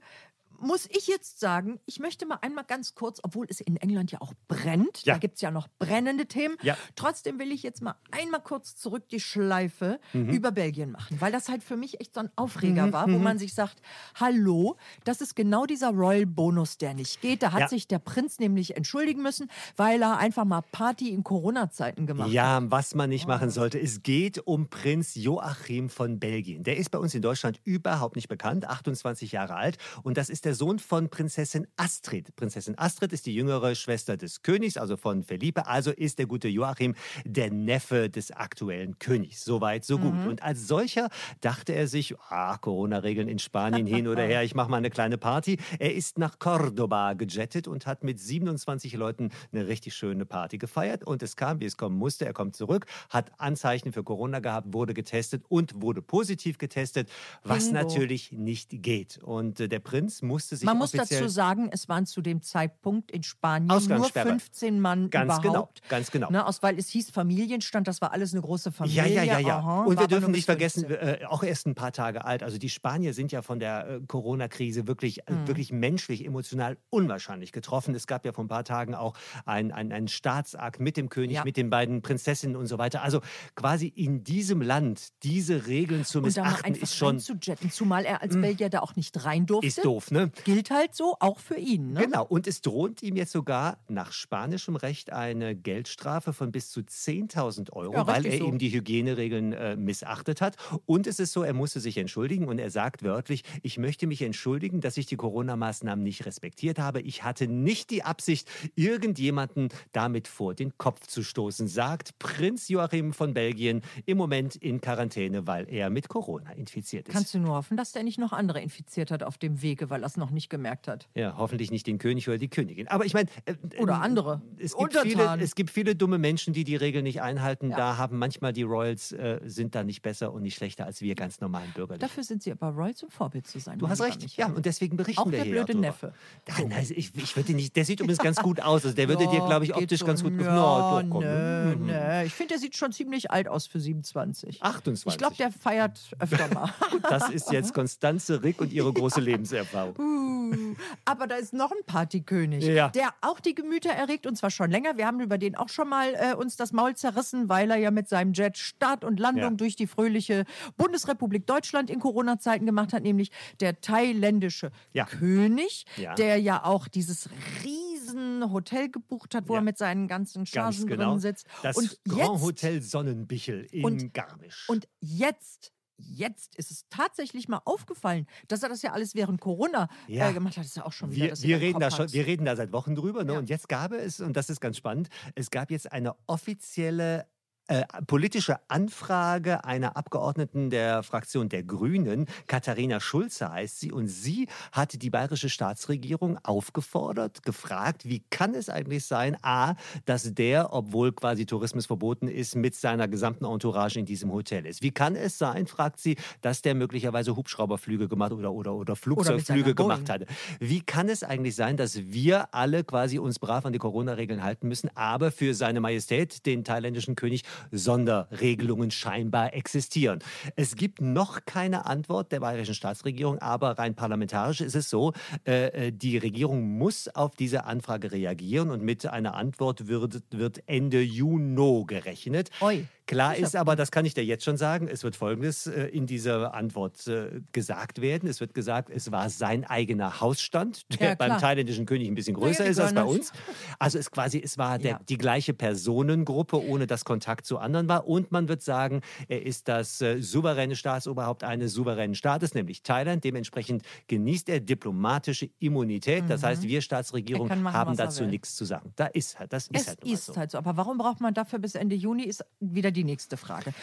muss 0.59 0.87
ich 0.91 1.07
jetzt 1.07 1.39
sagen, 1.39 1.79
ich 1.85 1.99
möchte 1.99 2.25
mal 2.25 2.37
einmal 2.41 2.63
ganz 2.65 2.95
kurz, 2.95 3.19
obwohl 3.23 3.45
es 3.49 3.61
in 3.61 3.77
England 3.77 4.11
ja 4.11 4.21
auch 4.21 4.33
brennt, 4.47 5.03
Ja. 5.05 5.13
da 5.13 5.19
gibt 5.19 5.35
es 5.35 5.41
ja 5.41 5.51
noch 5.51 5.67
brennende 5.79 6.25
Themen, 6.25 6.55
Ja. 6.61 6.77
trotzdem 6.95 7.39
will 7.39 7.51
ich 7.51 7.63
jetzt 7.63 7.81
mal 7.81 7.95
einmal 8.11 8.41
kurz 8.41 8.75
zurück 8.75 9.07
die 9.09 9.19
Schleife 9.19 9.99
Mhm. 10.13 10.29
über 10.29 10.51
Belgien 10.51 10.91
machen, 10.91 11.19
weil 11.21 11.31
das 11.31 11.49
halt 11.49 11.63
für 11.63 11.77
mich 11.77 11.99
echt 12.01 12.13
so 12.15 12.21
ein 12.21 12.29
Aufreger 12.35 12.91
war, 12.93 13.11
wo 13.11 13.17
man 13.17 13.37
sich 13.39 13.53
sagt, 13.53 13.81
hallo, 14.15 14.77
das 15.03 15.21
ist 15.21 15.35
genau 15.35 15.65
dieser 15.65 15.89
Royal-Bonus, 15.91 16.77
der 16.77 16.93
nicht 16.93 17.21
geht. 17.21 17.43
Da 17.43 17.51
hat 17.51 17.61
Ja. 17.61 17.67
sich 17.67 17.87
der 17.87 17.99
Prinz 17.99 18.39
nämlich 18.39 18.75
entschuldigen 18.75 19.21
müssen, 19.21 19.49
weil 19.75 20.01
er 20.01 20.17
einfach 20.17 20.45
mal 20.45 20.61
Party 20.71 21.09
in 21.09 21.23
Corona-Zeiten 21.23 22.07
gemacht 22.07 22.27
hat. 22.27 22.33
Ja, 22.33 22.59
was 22.71 22.95
man 22.95 23.09
nicht 23.09 23.25
Oh. 23.25 23.29
machen 23.29 23.49
sollte. 23.49 23.79
Es 23.79 24.03
geht 24.03 24.39
um 24.47 24.69
Prinz 24.69 25.15
Joachim 25.15 25.89
von 25.89 26.19
Belgien. 26.19 26.63
Der 26.63 26.77
ist 26.77 26.89
bei 26.91 26.97
uns 26.99 27.13
in 27.13 27.21
Deutschland 27.21 27.59
überhaupt 27.63 28.15
nicht 28.15 28.27
bekannt, 28.27 28.65
28 28.65 29.31
Jahre 29.31 29.55
alt. 29.55 29.77
Und 30.03 30.17
das 30.17 30.29
ist 30.29 30.45
der 30.47 30.55
Sohn 30.55 30.79
von 30.79 31.09
Prinzessin 31.09 31.67
Astrid. 31.75 32.33
Prinzessin 32.37 32.77
Astrid 32.77 33.11
ist 33.11 33.25
die 33.25 33.35
jüngere 33.35 33.75
Schwester 33.75 34.15
des 34.15 34.43
Königs, 34.43 34.77
also 34.77 34.95
von 34.95 35.21
Felipe. 35.23 35.67
Also 35.67 35.91
ist 35.91 36.19
der 36.19 36.25
gute 36.25 36.47
Joachim 36.47 36.95
der 37.25 37.51
Neffe 37.51 38.09
des 38.09 38.31
aktuellen 38.31 38.97
Königs. 38.97 39.43
Soweit, 39.43 39.83
so 39.83 39.97
gut. 39.97 40.13
Mhm. 40.13 40.27
Und 40.27 40.43
als 40.43 40.65
solcher 40.65 41.09
dachte 41.41 41.73
er 41.73 41.89
sich, 41.89 42.15
ah, 42.29 42.57
Corona-Regeln 42.59 43.27
in 43.27 43.39
Spanien 43.39 43.85
hin 43.85 44.07
oder 44.07 44.23
her, 44.23 44.41
ich 44.41 44.55
mache 44.55 44.71
mal 44.71 44.77
eine 44.77 44.89
kleine 44.89 45.17
Party. 45.17 45.57
Er 45.79 45.93
ist 45.93 46.17
nach 46.17 46.39
Cordoba 46.39 47.11
gejettet 47.11 47.67
und 47.67 47.85
hat 47.85 48.05
mit 48.05 48.17
27 48.17 48.93
Leuten 48.93 49.31
eine 49.51 49.67
richtig 49.67 49.95
schöne 49.95 50.25
Party 50.25 50.57
gefeiert. 50.57 51.03
Und 51.03 51.23
es 51.23 51.35
kam, 51.35 51.59
wie 51.59 51.65
es 51.65 51.75
kommen 51.75 51.97
musste. 51.97 52.25
Er 52.25 52.31
kommt 52.31 52.55
zurück, 52.55 52.85
hat 53.09 53.33
Anzeichen 53.37 53.91
für 53.91 54.05
Corona 54.05 54.39
gehabt, 54.39 54.73
wurde 54.73 54.93
getestet 54.93 55.43
und 55.49 55.81
wurde 55.81 56.01
positiv 56.01 56.57
getestet, 56.57 57.09
was 57.43 57.65
Bingo. 57.65 57.81
natürlich 57.81 58.31
nicht 58.31 58.81
geht. 58.81 59.17
Und 59.21 59.59
äh, 59.59 59.67
der 59.67 59.79
Prinz 59.79 60.21
musste 60.37 60.55
sich 60.55 60.65
Man 60.65 60.77
muss 60.77 60.91
dazu 60.91 61.27
sagen, 61.27 61.69
es 61.71 61.89
waren 61.89 62.05
zu 62.05 62.21
dem 62.21 62.41
Zeitpunkt 62.41 63.11
in 63.11 63.23
Spanien 63.23 63.67
nur 63.67 63.77
Ausgangssperre. 63.77 64.29
15 64.29 64.79
Mann 64.79 65.09
Ganz 65.09 65.37
genau, 65.41 65.49
überhaupt. 65.53 65.81
ganz 65.89 66.11
genau. 66.11 66.29
Ne, 66.29 66.45
aus, 66.45 66.61
weil 66.63 66.77
es 66.77 66.87
hieß 66.89 67.09
Familienstand, 67.09 67.87
das 67.87 68.01
war 68.01 68.11
alles 68.13 68.33
eine 68.33 68.41
große 68.41 68.71
Familie. 68.71 69.01
Ja, 69.07 69.23
ja, 69.23 69.23
ja, 69.23 69.39
ja. 69.39 69.57
aha, 69.59 69.83
und 69.83 69.99
wir 69.99 70.07
dürfen 70.07 70.31
nicht 70.31 70.45
vergessen, 70.45 70.85
15. 70.87 71.21
äh, 71.21 71.25
auch 71.25 71.43
erst 71.43 71.67
ein 71.67 71.75
paar 71.75 71.91
Tage 71.91 72.23
alt. 72.25 72.43
Also 72.43 72.57
die 72.57 72.69
Spanier 72.69 73.13
sind 73.13 73.31
ja 73.31 73.41
von 73.41 73.59
der 73.59 73.87
äh, 73.87 73.99
Corona-Krise 74.07 74.87
wirklich, 74.87 75.21
Mhm. 75.27 75.43
äh, 75.43 75.47
wirklich 75.47 75.71
menschlich, 75.71 76.25
emotional 76.25 76.77
unwahrscheinlich 76.89 77.51
getroffen. 77.51 77.95
Es 77.95 78.07
gab 78.07 78.25
ja 78.25 78.33
vor 78.33 78.43
ein 78.43 78.47
paar 78.47 78.63
Tagen 78.63 78.95
auch 78.95 79.15
ein- 79.45 79.71
ein- 79.71 79.91
einen 79.91 80.07
Staatsakt 80.07 80.79
mit 80.79 80.97
dem 80.97 81.09
König, 81.09 81.37
Ja. 81.37 81.43
mit 81.43 81.57
den 81.57 81.69
beiden 81.69 82.01
Prinzessinnen 82.01 82.55
und 82.55 82.67
so 82.67 82.77
weiter. 82.77 83.01
Also 83.01 83.21
quasi 83.55 83.87
in 83.87 84.23
diesem 84.23 84.61
Land 84.61 85.09
diese 85.23 85.67
Regeln 85.67 86.05
zu 86.05 86.21
missachten, 86.21 86.75
ist 86.75 86.95
schon 86.95 87.15
reinzujetten, 87.15 87.71
zumal 87.71 88.05
er 88.05 88.21
als 88.21 88.35
Belgier 88.39 88.69
da 88.69 88.79
auch 88.81 88.95
nicht 88.95 89.25
rein 89.25 89.45
durfte. 89.45 89.67
ist 89.67 89.83
doof, 89.83 90.11
ne? 90.11 90.26
Gilt 90.43 90.71
halt 90.71 90.95
so, 90.95 91.15
auch 91.19 91.39
für 91.39 91.57
ihn. 91.57 91.93
Ne? 91.93 92.01
Genau, 92.01 92.25
und 92.25 92.47
es 92.47 92.61
droht 92.61 93.03
ihm 93.03 93.15
jetzt 93.15 93.31
sogar 93.31 93.77
nach 93.87 94.11
spanischem 94.11 94.75
Recht 94.75 95.11
eine 95.11 95.55
Geldstrafe 95.55 96.33
von 96.33 96.51
bis 96.51 96.69
zu 96.71 96.81
10.000 96.81 97.71
Euro, 97.73 97.93
Ja, 97.93 98.07
weil 98.07 98.25
er 98.25 98.37
so. 98.37 98.47
eben 98.47 98.57
die 98.59 98.69
Hygieneregeln 98.69 99.53
äh, 99.53 99.75
missachtet 99.75 100.41
hat. 100.41 100.55
Und 100.85 101.07
es 101.07 101.19
ist 101.19 101.33
so, 101.33 101.43
er 101.43 101.53
musste 101.53 101.79
sich 101.79 101.97
entschuldigen 101.97 102.47
und 102.47 102.59
er 102.59 102.69
sagt 102.69 103.03
wörtlich, 103.03 103.43
ich 103.63 103.77
möchte 103.77 104.07
mich 104.07 104.21
entschuldigen, 104.21 104.81
dass 104.81 104.97
ich 104.97 105.05
die 105.05 105.15
Corona-Maßnahmen 105.17 106.03
nicht 106.03 106.25
respektiert 106.25 106.79
habe. 106.79 107.01
Ich 107.01 107.23
hatte 107.23 107.47
nicht 107.47 107.89
die 107.91 108.03
Absicht, 108.03 108.49
irgendjemanden 108.75 109.69
damit 109.91 110.27
vor 110.27 110.53
den 110.53 110.77
Kopf 110.77 111.07
zu 111.07 111.23
stoßen, 111.23 111.67
sagt 111.67 112.17
Prinz 112.19 112.67
Joachim 112.67 113.13
von 113.13 113.33
Belgien 113.33 113.81
im 114.05 114.17
Moment 114.17 114.55
in 114.55 114.81
Quarantäne, 114.81 115.45
weil 115.47 115.69
er 115.69 115.89
mit 115.89 116.09
Corona 116.09 116.51
infiziert 116.51 117.07
ist. 117.07 117.13
Kannst 117.13 117.33
du 117.33 117.39
nur 117.39 117.55
hoffen, 117.55 117.77
dass 117.77 117.91
der 117.91 118.03
nicht 118.03 118.17
noch 118.19 118.33
andere 118.33 118.61
infiziert 118.61 119.11
hat 119.11 119.23
auf 119.23 119.37
dem 119.37 119.61
Wege, 119.61 119.89
weil 119.89 120.03
er 120.03 120.16
es 120.17 120.19
noch 120.19 120.31
nicht 120.31 120.49
gemerkt 120.49 120.87
hat. 120.87 121.07
Ja, 121.15 121.35
hoffentlich 121.37 121.71
nicht 121.71 121.87
den 121.87 121.97
König 121.99 122.27
oder 122.27 122.37
die 122.37 122.49
Königin. 122.49 122.87
Aber 122.87 123.05
ich 123.05 123.13
meine. 123.13 123.29
Äh, 123.45 123.53
Oder 123.79 123.93
äh, 123.93 123.97
andere. 123.97 124.41
Es 124.57 124.75
gibt, 124.75 124.97
viele, 124.97 125.37
es 125.39 125.55
gibt 125.55 125.69
viele 125.69 125.95
dumme 125.95 126.17
Menschen, 126.17 126.53
die 126.53 126.63
die 126.63 126.75
Regeln 126.75 127.03
nicht 127.03 127.21
einhalten. 127.21 127.69
Ja. 127.69 127.77
Da 127.77 127.97
haben 127.97 128.17
manchmal 128.17 128.53
die 128.53 128.63
Royals, 128.63 129.11
äh, 129.11 129.39
sind 129.45 129.75
da 129.75 129.83
nicht 129.83 130.01
besser 130.01 130.33
und 130.33 130.41
nicht 130.41 130.55
schlechter 130.55 130.85
als 130.85 131.01
wir 131.01 131.15
ganz 131.15 131.39
normalen 131.39 131.71
Bürger. 131.73 131.97
Dafür 131.97 132.23
sind 132.23 132.43
sie 132.43 132.51
aber 132.51 132.69
Royal 132.69 132.95
zum 132.95 133.09
Vorbild 133.09 133.47
zu 133.47 133.59
sein. 133.59 133.79
Du 133.79 133.87
hast 133.87 134.01
recht. 134.01 134.35
Ja, 134.37 134.47
und 134.47 134.65
deswegen 134.65 134.97
berichten 134.97 135.21
Auch 135.21 135.25
wir 135.25 135.31
der 135.33 135.43
hier 135.43 135.53
blöde 135.53 135.73
darüber. 135.73 135.87
Neffe. 135.87 136.13
Ja, 136.47 136.55
nein, 136.67 136.85
ich, 136.89 137.15
ich 137.15 137.35
würde 137.35 137.53
nicht. 137.53 137.75
Der 137.75 137.85
sieht 137.85 137.99
übrigens 137.99 138.19
ganz 138.19 138.37
gut 138.37 138.59
aus. 138.61 138.83
Also 138.85 138.95
der 138.95 139.07
würde 139.09 139.27
dir, 139.27 139.37
Ja, 139.37 139.45
glaube 139.45 139.65
ich, 139.65 139.75
optisch 139.75 139.99
so. 139.99 140.05
ganz 140.05 140.23
gut 140.23 140.37
gefallen. 140.37 140.55
Ja, 140.57 140.97
Ja, 140.97 141.01
doch, 141.03 141.09
komm. 141.09 141.23
nö, 141.23 141.75
Mhm. 141.75 141.85
nö. 141.85 142.23
Ich 142.25 142.33
finde, 142.33 142.53
der 142.53 142.59
sieht 142.59 142.75
schon 142.75 142.91
ziemlich 142.91 143.29
alt 143.31 143.47
aus 143.47 143.67
für 143.67 143.79
27. 143.79 144.63
28. 144.63 145.11
Ich 145.11 145.17
glaube, 145.17 145.35
der 145.35 145.51
feiert 145.51 145.99
öfter 146.19 146.53
mal. 146.53 146.69
Das 147.09 147.29
ist 147.29 147.51
jetzt 147.51 147.73
Konstanze 147.73 148.43
Rick 148.43 148.59
und 148.61 148.71
ihre 148.73 148.91
große 148.91 149.19
Lebenserfahrung. 149.27 149.95
Uh, 150.07 150.75
aber 151.05 151.27
da 151.27 151.35
ist 151.35 151.53
noch 151.53 151.71
ein 151.71 151.83
Partykönig, 151.85 152.63
Ja. 152.65 152.89
der 152.89 153.09
auch 153.21 153.39
die 153.39 153.53
Gemüter 153.55 153.89
erregt 153.89 154.25
und 154.25 154.35
zwar 154.37 154.49
schon 154.51 154.71
länger. 154.71 154.97
Wir 154.97 155.05
haben 155.07 155.19
über 155.19 155.37
den 155.37 155.55
auch 155.55 155.69
schon 155.69 155.89
mal 155.89 156.13
äh, 156.15 156.33
uns 156.35 156.55
das 156.55 156.71
Maul 156.71 156.95
zerrissen, 156.95 157.49
weil 157.49 157.69
er 157.71 157.77
ja 157.77 157.91
mit 157.91 158.07
seinem 158.09 158.33
Jet 158.33 158.57
Start 158.57 159.03
und 159.03 159.19
Landung 159.19 159.43
Ja. 159.43 159.49
durch 159.57 159.75
die 159.75 159.87
fröhliche 159.87 160.45
Bundesrepublik 160.77 161.45
Deutschland 161.45 161.89
in 161.89 161.99
Corona-Zeiten 161.99 162.65
gemacht 162.65 162.93
hat, 162.93 163.03
nämlich 163.03 163.31
der 163.59 163.81
thailändische 163.81 164.71
Ja. 164.93 165.05
König, 165.05 165.85
der 166.17 166.37
ja 166.39 166.63
auch 166.63 166.87
dieses 166.87 167.29
riesen 167.63 168.51
Hotel 168.51 168.89
gebucht 168.89 169.35
hat, 169.35 169.47
wo 169.49 169.55
er 169.55 169.61
mit 169.61 169.77
seinen 169.77 170.07
ganzen 170.07 170.39
Ganz 170.45 170.75
Chargen 170.75 170.87
genau. 170.87 171.11
drin 171.11 171.19
sitzt. 171.19 171.45
Das 171.63 171.75
und 171.77 171.99
Grand 172.07 172.33
jetzt, 172.35 172.41
Hotel 172.43 172.81
Sonnenbichel 172.81 173.65
in 173.71 173.83
Und- 173.85 174.13
Garmisch. 174.13 174.65
und 174.69 174.87
jetzt 175.01 175.73
jetzt 175.97 176.55
ist 176.55 176.71
es 176.71 176.85
tatsächlich 176.89 177.47
mal 177.47 177.61
aufgefallen, 177.65 178.27
dass 178.47 178.63
er 178.63 178.69
das 178.69 178.81
ja 178.81 178.91
alles 178.93 179.15
während 179.15 179.41
Corona 179.41 179.89
Ja. 180.07 180.29
äh, 180.29 180.33
gemacht 180.33 180.57
hat. 180.57 180.63
Das 180.63 180.71
ist 180.71 180.77
ja 180.77 180.85
auch 180.85 180.91
schon 180.93 181.11
wieder 181.11 181.25
Wir, 181.25 181.29
das 181.31 181.41
wir, 181.43 181.59
reden 181.59 181.79
da 181.79 181.91
schon, 181.91 182.11
wir 182.11 182.25
reden 182.25 182.45
da 182.45 182.55
seit 182.55 182.71
Wochen 182.71 182.95
drüber. 182.95 183.23
Ne? 183.23 183.33
Ja. 183.33 183.39
Und 183.39 183.49
jetzt 183.49 183.67
gab 183.69 183.91
es, 183.91 184.19
und 184.19 184.33
das 184.37 184.49
ist 184.49 184.59
ganz 184.61 184.77
spannend, 184.77 185.09
es 185.35 185.49
gab 185.49 185.71
jetzt 185.71 185.91
eine 185.91 186.15
offizielle 186.27 187.27
äh, 187.67 187.83
politische 188.05 188.57
Anfrage 188.69 189.65
einer 189.65 189.97
Abgeordneten 189.97 190.69
der 190.69 191.03
Fraktion 191.03 191.49
der 191.49 191.63
Grünen, 191.63 192.25
Katharina 192.47 192.99
Schulze 192.99 193.51
heißt 193.51 193.79
sie, 193.79 193.91
und 193.91 194.07
sie 194.07 194.47
hat 194.71 195.01
die 195.01 195.09
bayerische 195.09 195.49
Staatsregierung 195.49 196.37
aufgefordert, 196.43 197.43
gefragt, 197.43 198.05
wie 198.05 198.23
kann 198.29 198.53
es 198.53 198.69
eigentlich 198.69 199.05
sein, 199.05 199.37
a, 199.41 199.75
dass 200.05 200.33
der, 200.33 200.73
obwohl 200.73 201.11
quasi 201.11 201.45
Tourismus 201.45 201.87
verboten 201.87 202.27
ist, 202.27 202.55
mit 202.55 202.73
seiner 202.75 203.07
gesamten 203.07 203.45
Entourage 203.45 203.99
in 203.99 204.05
diesem 204.05 204.31
Hotel 204.31 204.65
ist. 204.65 204.81
Wie 204.81 204.91
kann 204.91 205.15
es 205.15 205.37
sein, 205.37 205.67
fragt 205.67 205.99
sie, 205.99 206.15
dass 206.41 206.61
der 206.61 206.73
möglicherweise 206.73 207.35
Hubschrauberflüge 207.35 208.07
gemacht 208.07 208.31
oder, 208.31 208.53
oder, 208.53 208.73
oder 208.75 208.95
Flugzeugflüge 208.95 209.63
seiner 209.63 209.75
gemacht 209.75 210.05
Boeing. 210.05 210.21
hat. 210.21 210.27
Wie 210.59 210.81
kann 210.81 211.09
es 211.09 211.23
eigentlich 211.23 211.55
sein, 211.55 211.75
dass 211.75 211.97
wir 211.97 212.53
alle 212.53 212.83
quasi 212.83 213.19
uns 213.19 213.39
brav 213.39 213.65
an 213.65 213.73
die 213.73 213.79
Corona-Regeln 213.79 214.41
halten 214.41 214.67
müssen, 214.69 214.89
aber 214.95 215.31
für 215.31 215.53
seine 215.53 215.81
Majestät, 215.81 216.45
den 216.45 216.63
thailändischen 216.63 217.15
König, 217.15 217.43
Sonderregelungen 217.71 218.91
scheinbar 218.91 219.53
existieren? 219.53 220.19
Es 220.55 220.75
gibt 220.75 221.01
noch 221.01 221.45
keine 221.45 221.85
Antwort 221.85 222.31
der 222.31 222.39
bayerischen 222.39 222.75
Staatsregierung, 222.75 223.39
aber 223.39 223.77
rein 223.77 223.95
parlamentarisch 223.95 224.61
ist 224.61 224.75
es 224.75 224.89
so, 224.89 225.13
äh, 225.45 225.87
äh, 225.87 225.91
die 225.91 226.17
Regierung 226.17 226.77
muss 226.77 227.07
auf 227.09 227.35
diese 227.35 227.65
Anfrage 227.65 228.11
reagieren 228.11 228.69
und 228.69 228.81
mit 228.83 229.05
einer 229.05 229.35
Antwort 229.35 229.87
wird, 229.87 230.21
wird 230.31 230.63
Ende 230.67 231.01
Juni 231.01 231.57
gerechnet. 231.87 232.51
Oi. 232.61 232.85
Klar 233.07 233.35
ist 233.35 233.55
aber, 233.55 233.75
das 233.75 233.89
kann 233.91 234.05
ich 234.05 234.13
dir 234.13 234.23
jetzt 234.23 234.43
schon 234.43 234.57
sagen, 234.57 234.87
es 234.87 235.03
wird 235.03 235.15
Folgendes 235.15 235.65
äh, 235.65 235.85
in 235.87 236.05
dieser 236.05 236.53
Antwort 236.53 237.07
äh, 237.07 237.41
gesagt 237.51 238.01
werden. 238.01 238.29
Es 238.29 238.39
wird 238.41 238.53
gesagt, 238.53 238.89
es 238.89 239.11
war 239.11 239.29
sein 239.29 239.63
eigener 239.63 240.21
Hausstand, 240.21 240.85
der 240.99 241.09
Ja, 241.09 241.15
beim 241.15 241.39
thailändischen 241.39 241.85
König 241.85 242.07
ein 242.07 242.15
bisschen 242.15 242.35
größer 242.35 242.65
die 242.65 242.69
ist 242.69 242.79
als 242.79 242.93
bei 242.93 243.03
uns. 243.03 243.31
Also 243.79 243.97
es 243.97 244.11
quasi, 244.11 244.39
es 244.43 244.57
war 244.57 244.77
der, 244.77 244.91
Ja. 244.91 244.99
die 245.07 245.17
gleiche 245.17 245.53
Personengruppe, 245.53 246.61
ohne 246.61 246.85
dass 246.85 247.05
Kontakt 247.05 247.45
zu 247.45 247.57
anderen 247.57 247.87
war. 247.87 248.07
Und 248.07 248.31
man 248.31 248.47
wird 248.49 248.61
sagen, 248.61 249.01
er 249.27 249.43
ist 249.45 249.67
das 249.67 250.01
äh, 250.01 250.21
souveräne 250.21 250.75
Staatsoberhaupt 250.75 251.43
eines 251.43 251.73
souveränen 251.73 252.13
Staates, 252.15 252.53
nämlich 252.53 252.83
Thailand. 252.83 253.23
Dementsprechend 253.23 253.83
genießt 254.07 254.49
er 254.49 254.59
diplomatische 254.59 255.49
Immunität. 255.59 256.25
Das 256.27 256.43
heißt, 256.43 256.63
wir 256.63 256.81
Staatsregierung 256.81 257.47
Mhm. 257.47 257.51
Er 257.51 257.55
kann 257.55 257.63
machen, 257.63 257.75
haben 257.75 257.97
dazu 257.97 258.25
nichts 258.25 258.55
zu 258.55 258.65
sagen. 258.65 258.91
Da 258.95 259.05
ist 259.05 259.39
halt, 259.39 259.53
das 259.53 259.67
ist 259.67 259.81
Es 259.81 259.87
halt 259.87 260.03
ist 260.03 260.25
so. 260.25 260.35
halt 260.35 260.51
so. 260.51 260.57
Aber 260.57 260.75
warum 260.75 260.97
braucht 260.97 261.21
man 261.21 261.33
dafür 261.33 261.59
bis 261.59 261.75
Ende 261.75 261.95
Juni, 261.95 262.23
ist 262.23 262.43
wieder 262.59 262.91
die 262.91 262.96
nächste 263.03 263.37
Frage. 263.37 263.73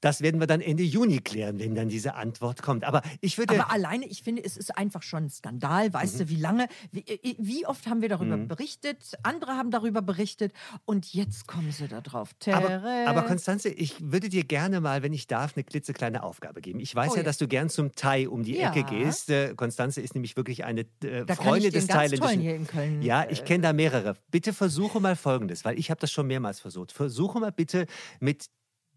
Das 0.00 0.22
werden 0.22 0.40
wir 0.40 0.46
dann 0.46 0.60
Ende 0.60 0.82
Juni 0.82 1.18
klären, 1.18 1.58
wenn 1.58 1.74
dann 1.74 1.88
diese 1.88 2.14
Antwort 2.14 2.62
kommt. 2.62 2.84
Aber 2.84 3.02
ich 3.20 3.36
würde. 3.38 3.54
Aber 3.60 3.70
alleine, 3.72 4.06
ich 4.06 4.22
finde, 4.22 4.42
es 4.44 4.56
ist 4.56 4.76
einfach 4.76 5.02
schon 5.02 5.24
ein 5.24 5.30
Skandal. 5.30 5.92
Weißt 5.92 6.14
Mhm. 6.14 6.18
du, 6.18 6.28
wie 6.30 6.36
lange, 6.36 6.68
wie, 6.92 7.00
äh, 7.00 7.34
wie 7.38 7.66
oft 7.66 7.86
haben 7.86 8.00
wir 8.00 8.08
darüber 8.08 8.36
berichtet? 8.38 9.14
Andere 9.22 9.52
haben 9.52 9.70
darüber 9.70 10.02
berichtet. 10.02 10.52
Und 10.84 11.12
jetzt 11.12 11.46
kommen 11.46 11.70
sie 11.72 11.88
da 11.88 12.00
drauf. 12.00 12.30
Aber, 12.46 12.82
aber 13.06 13.22
Konstanze, 13.22 13.68
ich 13.68 13.94
würde 14.00 14.28
dir 14.28 14.44
gerne 14.44 14.80
mal, 14.80 15.02
wenn 15.02 15.12
ich 15.12 15.26
darf, 15.26 15.52
eine 15.56 15.64
klitzekleine 15.64 16.22
Aufgabe 16.22 16.60
geben. 16.60 16.80
Ich 16.80 16.94
weiß 16.94 17.10
Oh 17.10 17.14
ja, 17.14 17.18
ja. 17.18 17.24
dass 17.24 17.38
du 17.38 17.48
gern 17.48 17.68
zum 17.68 17.92
Thai 17.94 18.28
um 18.28 18.42
die 18.42 18.56
Ja. 18.56 18.70
Ecke 18.70 18.84
gehst. 18.84 19.30
Äh, 19.30 19.54
Konstanze 19.54 20.00
ist 20.00 20.14
nämlich 20.14 20.36
wirklich 20.36 20.64
eine 20.64 20.82
äh, 21.04 21.24
da 21.26 21.34
Freundin 21.34 21.72
des 21.72 21.86
thailändischen. 21.86 22.40
hier 22.40 22.54
in 22.54 22.66
Köln. 22.66 23.02
Ja, 23.02 23.26
ich 23.28 23.40
äh, 23.42 23.44
kenne 23.44 23.62
da 23.62 23.72
mehrere. 23.72 24.16
Bitte 24.30 24.52
versuche 24.52 25.00
mal 25.00 25.16
Folgendes, 25.16 25.64
weil 25.64 25.78
ich 25.78 25.90
habe 25.90 26.00
das 26.00 26.10
schon 26.12 26.26
mehrmals 26.26 26.60
versucht. 26.60 26.92
Versuche 26.92 27.38
mal 27.40 27.52
bitte 27.52 27.86
mit 28.20 28.46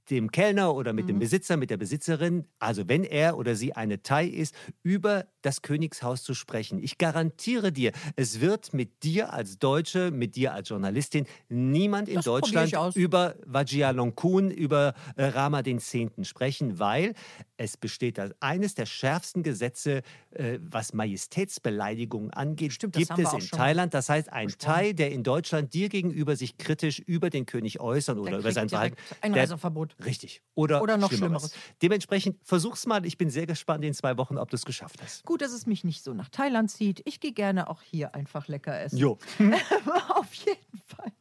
dem 0.10 0.31
Kellner 0.31 0.75
oder 0.75 0.93
mit 0.93 1.07
dem 1.10 1.17
Mhm. 1.17 1.19
Besitzer, 1.19 1.57
mit 1.57 1.69
der 1.69 1.77
Besitzerin, 1.77 2.45
also 2.60 2.88
wenn 2.89 3.03
er 3.03 3.38
oder 3.38 3.55
sie 3.55 3.74
eine 3.74 4.01
Thai 4.03 4.25
ist, 4.27 4.53
über 4.83 5.27
das 5.41 5.62
Königshaus 5.62 6.24
zu 6.24 6.33
sprechen. 6.33 6.79
Ich 6.81 6.98
garantiere 6.98 7.72
dir, 7.72 7.91
es 8.15 8.39
wird 8.41 8.74
mit 8.74 9.03
dir 9.03 9.33
als 9.33 9.60
Deutsche, 9.60 10.12
mit 10.12 10.36
dir 10.36 10.53
als 10.53 10.69
Journalistin 10.69 11.25
niemand 11.50 12.10
in 12.10 12.15
Das 12.15 12.25
Deutschland 12.25 12.74
über 12.93 13.36
Vajiralongkorn, 13.45 14.51
über 14.51 14.93
äh, 15.15 15.25
Rama 15.25 15.62
X. 15.65 15.95
sprechen, 16.24 16.79
weil 16.79 17.13
es 17.57 17.77
besteht 17.77 18.19
als 18.19 18.33
eines 18.41 18.75
der 18.75 18.86
schärfsten 18.86 19.43
Gesetze, 19.43 20.01
äh, 20.36 20.60
was 20.62 20.94
Majestätsbeleidigungen 20.94 22.32
angeht, 22.32 22.74
Stimmt, 22.74 22.96
gibt 22.96 23.12
es 23.18 23.34
in 23.34 23.40
Thailand. 23.50 23.94
Das 23.94 24.10
heißt, 24.10 24.32
ein 24.32 24.48
besprochen. 24.48 24.74
Thai, 24.74 24.94
der 24.94 25.12
in 25.12 25.24
Deutschland 25.24 25.74
dir 25.74 25.90
gegenüber 25.90 26.36
sich 26.36 26.58
kritisch 26.58 27.00
über 27.00 27.30
den 27.30 27.46
König 27.46 27.80
äußern 27.80 28.18
oder 28.20 28.32
der 28.32 28.40
über 28.40 28.52
sein 28.52 28.70
Verhalten. 28.70 28.96
direkt 28.96 29.24
ein 29.24 29.34
der- 29.34 29.44
Reiseverbot. 29.44 29.96
Richtig. 30.04 30.42
Oder, 30.56 30.82
Oder 30.82 30.98
noch 30.98 31.10
Schlimmeres. 31.12 31.52
Schlimmeres. 31.52 31.74
Dementsprechend 31.82 32.38
versuch's 32.44 32.86
mal. 32.86 33.06
Ich 33.06 33.18
bin 33.18 33.30
sehr 33.30 33.46
gespannt 33.46 33.84
in 33.86 33.94
zwei 33.94 34.18
Wochen, 34.18 34.38
ob 34.38 34.50
du 34.50 34.56
es 34.56 34.66
geschafft 34.66 35.02
hast. 35.02 35.24
Gut, 35.25 35.42
dass 35.42 35.52
es 35.54 35.66
mich 35.66 35.84
nicht 35.84 36.04
so 36.04 36.13
nach 36.13 36.30
Thailand 36.30 36.70
zieht. 36.72 37.02
Ich 37.06 37.20
gehe 37.20 37.34
gerne 37.34 37.70
auch 37.70 37.82
hier 37.82 38.16
einfach 38.16 38.48
lecker 38.48 38.80
essen. 38.80 38.98
Jo. 38.98 39.18
auf 40.16 40.34
jeden 40.34 40.82
Fall. 40.86 41.12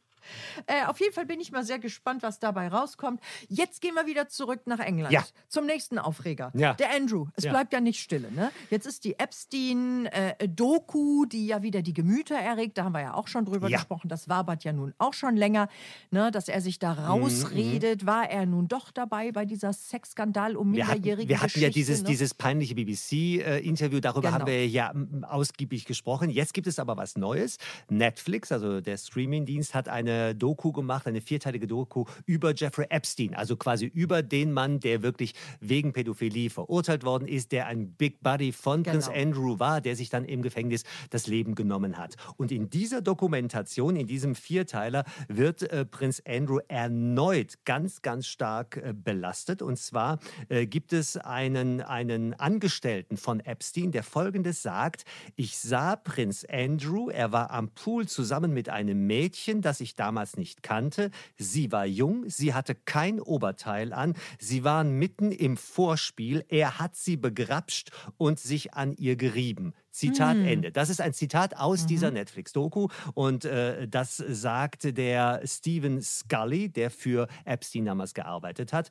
Äh, 0.67 0.85
auf 0.87 0.99
jeden 0.99 1.13
Fall 1.13 1.25
bin 1.25 1.39
ich 1.39 1.51
mal 1.51 1.63
sehr 1.63 1.79
gespannt, 1.79 2.23
was 2.23 2.39
dabei 2.39 2.67
rauskommt. 2.67 3.21
Jetzt 3.49 3.81
gehen 3.81 3.95
wir 3.95 4.05
wieder 4.05 4.27
zurück 4.29 4.61
nach 4.65 4.79
England. 4.79 5.13
Ja. 5.13 5.23
Zum 5.47 5.65
nächsten 5.65 5.97
Aufreger. 5.99 6.51
Ja. 6.55 6.73
Der 6.75 6.91
Andrew. 6.93 7.27
Es 7.35 7.43
Ja. 7.45 7.51
bleibt 7.51 7.73
ja 7.73 7.79
nicht 7.81 7.99
stille. 8.01 8.31
Ne? 8.31 8.51
Jetzt 8.69 8.85
ist 8.85 9.03
die 9.05 9.17
Epstein-Doku, 9.19 11.25
die 11.25 11.47
ja 11.47 11.61
wieder 11.63 11.81
die 11.81 11.93
Gemüter 11.93 12.35
erregt. 12.35 12.77
Da 12.77 12.83
haben 12.85 12.93
wir 12.93 13.01
ja 13.01 13.13
auch 13.13 13.27
schon 13.27 13.45
drüber 13.45 13.69
gesprochen. 13.69 14.07
Das 14.09 14.29
wabert 14.29 14.63
ja 14.63 14.73
nun 14.73 14.93
auch 14.97 15.13
schon 15.13 15.35
länger, 15.35 15.67
ne? 16.11 16.31
dass 16.31 16.47
er 16.47 16.61
sich 16.61 16.75
Mhm, 16.77 16.79
da 16.79 16.93
rausredet. 16.93 18.05
War 18.05 18.29
er 18.29 18.45
nun 18.45 18.67
doch 18.67 18.91
dabei 18.91 19.31
bei 19.31 19.45
dieser 19.45 19.73
Sexskandal 19.73 20.55
um 20.55 20.73
Wir 20.73 20.87
hatten, 20.87 20.95
minderjährige 21.01 21.29
wir 21.29 21.41
hatten 21.41 21.59
ja 21.59 21.69
dieses, 21.69 22.01
ne? 22.01 22.07
dieses 22.09 22.33
peinliche 22.33 22.75
BBC-Interview, 22.75 23.99
darüber 23.99 24.29
Genau. 24.29 24.39
haben 24.41 24.47
wir 24.47 24.67
ja 24.67 24.93
ausgiebig 25.29 25.85
gesprochen. 25.85 26.29
Jetzt 26.29 26.53
gibt 26.53 26.67
es 26.67 26.79
aber 26.79 26.97
was 26.97 27.17
Neues. 27.17 27.57
Netflix, 27.89 28.51
also 28.51 28.81
der 28.81 28.97
Streamingdienst, 28.97 29.73
hat 29.75 29.89
eine 29.89 30.22
Doku 30.31 30.71
gemacht, 30.71 31.07
eine 31.07 31.19
vierteilige 31.21 31.67
Doku 31.67 32.05
über 32.25 32.53
Jeffrey 32.55 32.87
Epstein, 32.89 33.35
also 33.35 33.57
quasi 33.57 33.85
über 33.85 34.23
den 34.23 34.53
Mann, 34.53 34.79
der 34.79 35.01
wirklich 35.03 35.33
wegen 35.59 35.91
Pädophilie 35.91 36.49
verurteilt 36.49 37.03
worden 37.03 37.27
ist, 37.27 37.51
der 37.51 37.67
ein 37.67 37.91
Big 37.91 38.21
Buddy 38.23 38.51
von 38.53 38.83
Genau. 38.83 39.11
Andrew 39.11 39.59
war, 39.59 39.81
der 39.81 39.95
sich 39.95 40.09
dann 40.09 40.25
im 40.25 40.41
Gefängnis 40.41 40.83
das 41.09 41.27
Leben 41.27 41.55
genommen 41.55 41.97
hat. 41.97 42.15
Und 42.37 42.51
in 42.51 42.69
dieser 42.69 43.01
Dokumentation, 43.01 43.95
in 43.95 44.07
diesem 44.07 44.35
Vierteiler, 44.35 45.05
wird 45.27 45.63
äh, 45.63 45.85
Prinz 45.85 46.21
Andrew 46.27 46.59
erneut 46.67 47.65
ganz, 47.65 48.01
ganz 48.01 48.27
stark 48.27 48.77
äh, 48.77 48.93
belastet. 48.93 49.61
Und 49.61 49.77
zwar 49.77 50.19
äh, 50.49 50.65
gibt 50.65 50.93
es 50.93 51.17
einen, 51.17 51.81
einen 51.81 52.33
Angestellten 52.33 53.17
von 53.17 53.39
Epstein, 53.39 53.91
der 53.91 54.03
Folgendes 54.03 54.61
sagt, 54.61 55.05
ich 55.35 55.57
sah 55.57 55.95
Prinz 55.95 56.45
Andrew, 56.49 57.09
er 57.09 57.31
war 57.31 57.51
am 57.51 57.69
Pool 57.69 58.07
zusammen 58.07 58.53
mit 58.53 58.69
einem 58.69 59.07
Mädchen, 59.07 59.61
das 59.61 59.81
ich 59.81 59.95
damals 59.95 60.12
nicht 60.37 60.63
kannte. 60.63 61.11
Sie 61.37 61.71
war 61.71 61.85
jung, 61.85 62.29
sie 62.29 62.53
hatte 62.53 62.75
kein 62.75 63.19
Oberteil 63.19 63.93
an, 63.93 64.13
sie 64.39 64.63
waren 64.63 64.97
mitten 64.97 65.31
im 65.31 65.57
Vorspiel, 65.57 66.45
er 66.47 66.79
hat 66.79 66.95
sie 66.95 67.17
begrapscht 67.17 67.91
und 68.17 68.39
sich 68.39 68.73
an 68.73 68.93
ihr 68.93 69.15
gerieben. 69.15 69.73
Zitat 69.93 70.37
Ende. 70.37 70.71
Das 70.71 70.89
ist 70.89 71.01
ein 71.01 71.13
Zitat 71.13 71.55
aus 71.57 71.85
dieser 71.85 72.09
Netflix-Doku 72.09 72.87
und 73.13 73.45
äh, 73.45 73.87
das 73.87 74.17
sagte 74.17 74.91
der 74.91 75.41
Stephen 75.45 76.01
Scully, 76.01 76.69
der 76.69 76.89
für 76.89 77.27
Epstein 77.45 77.85
damals 77.85 78.15
gearbeitet 78.15 78.73
hat. 78.73 78.89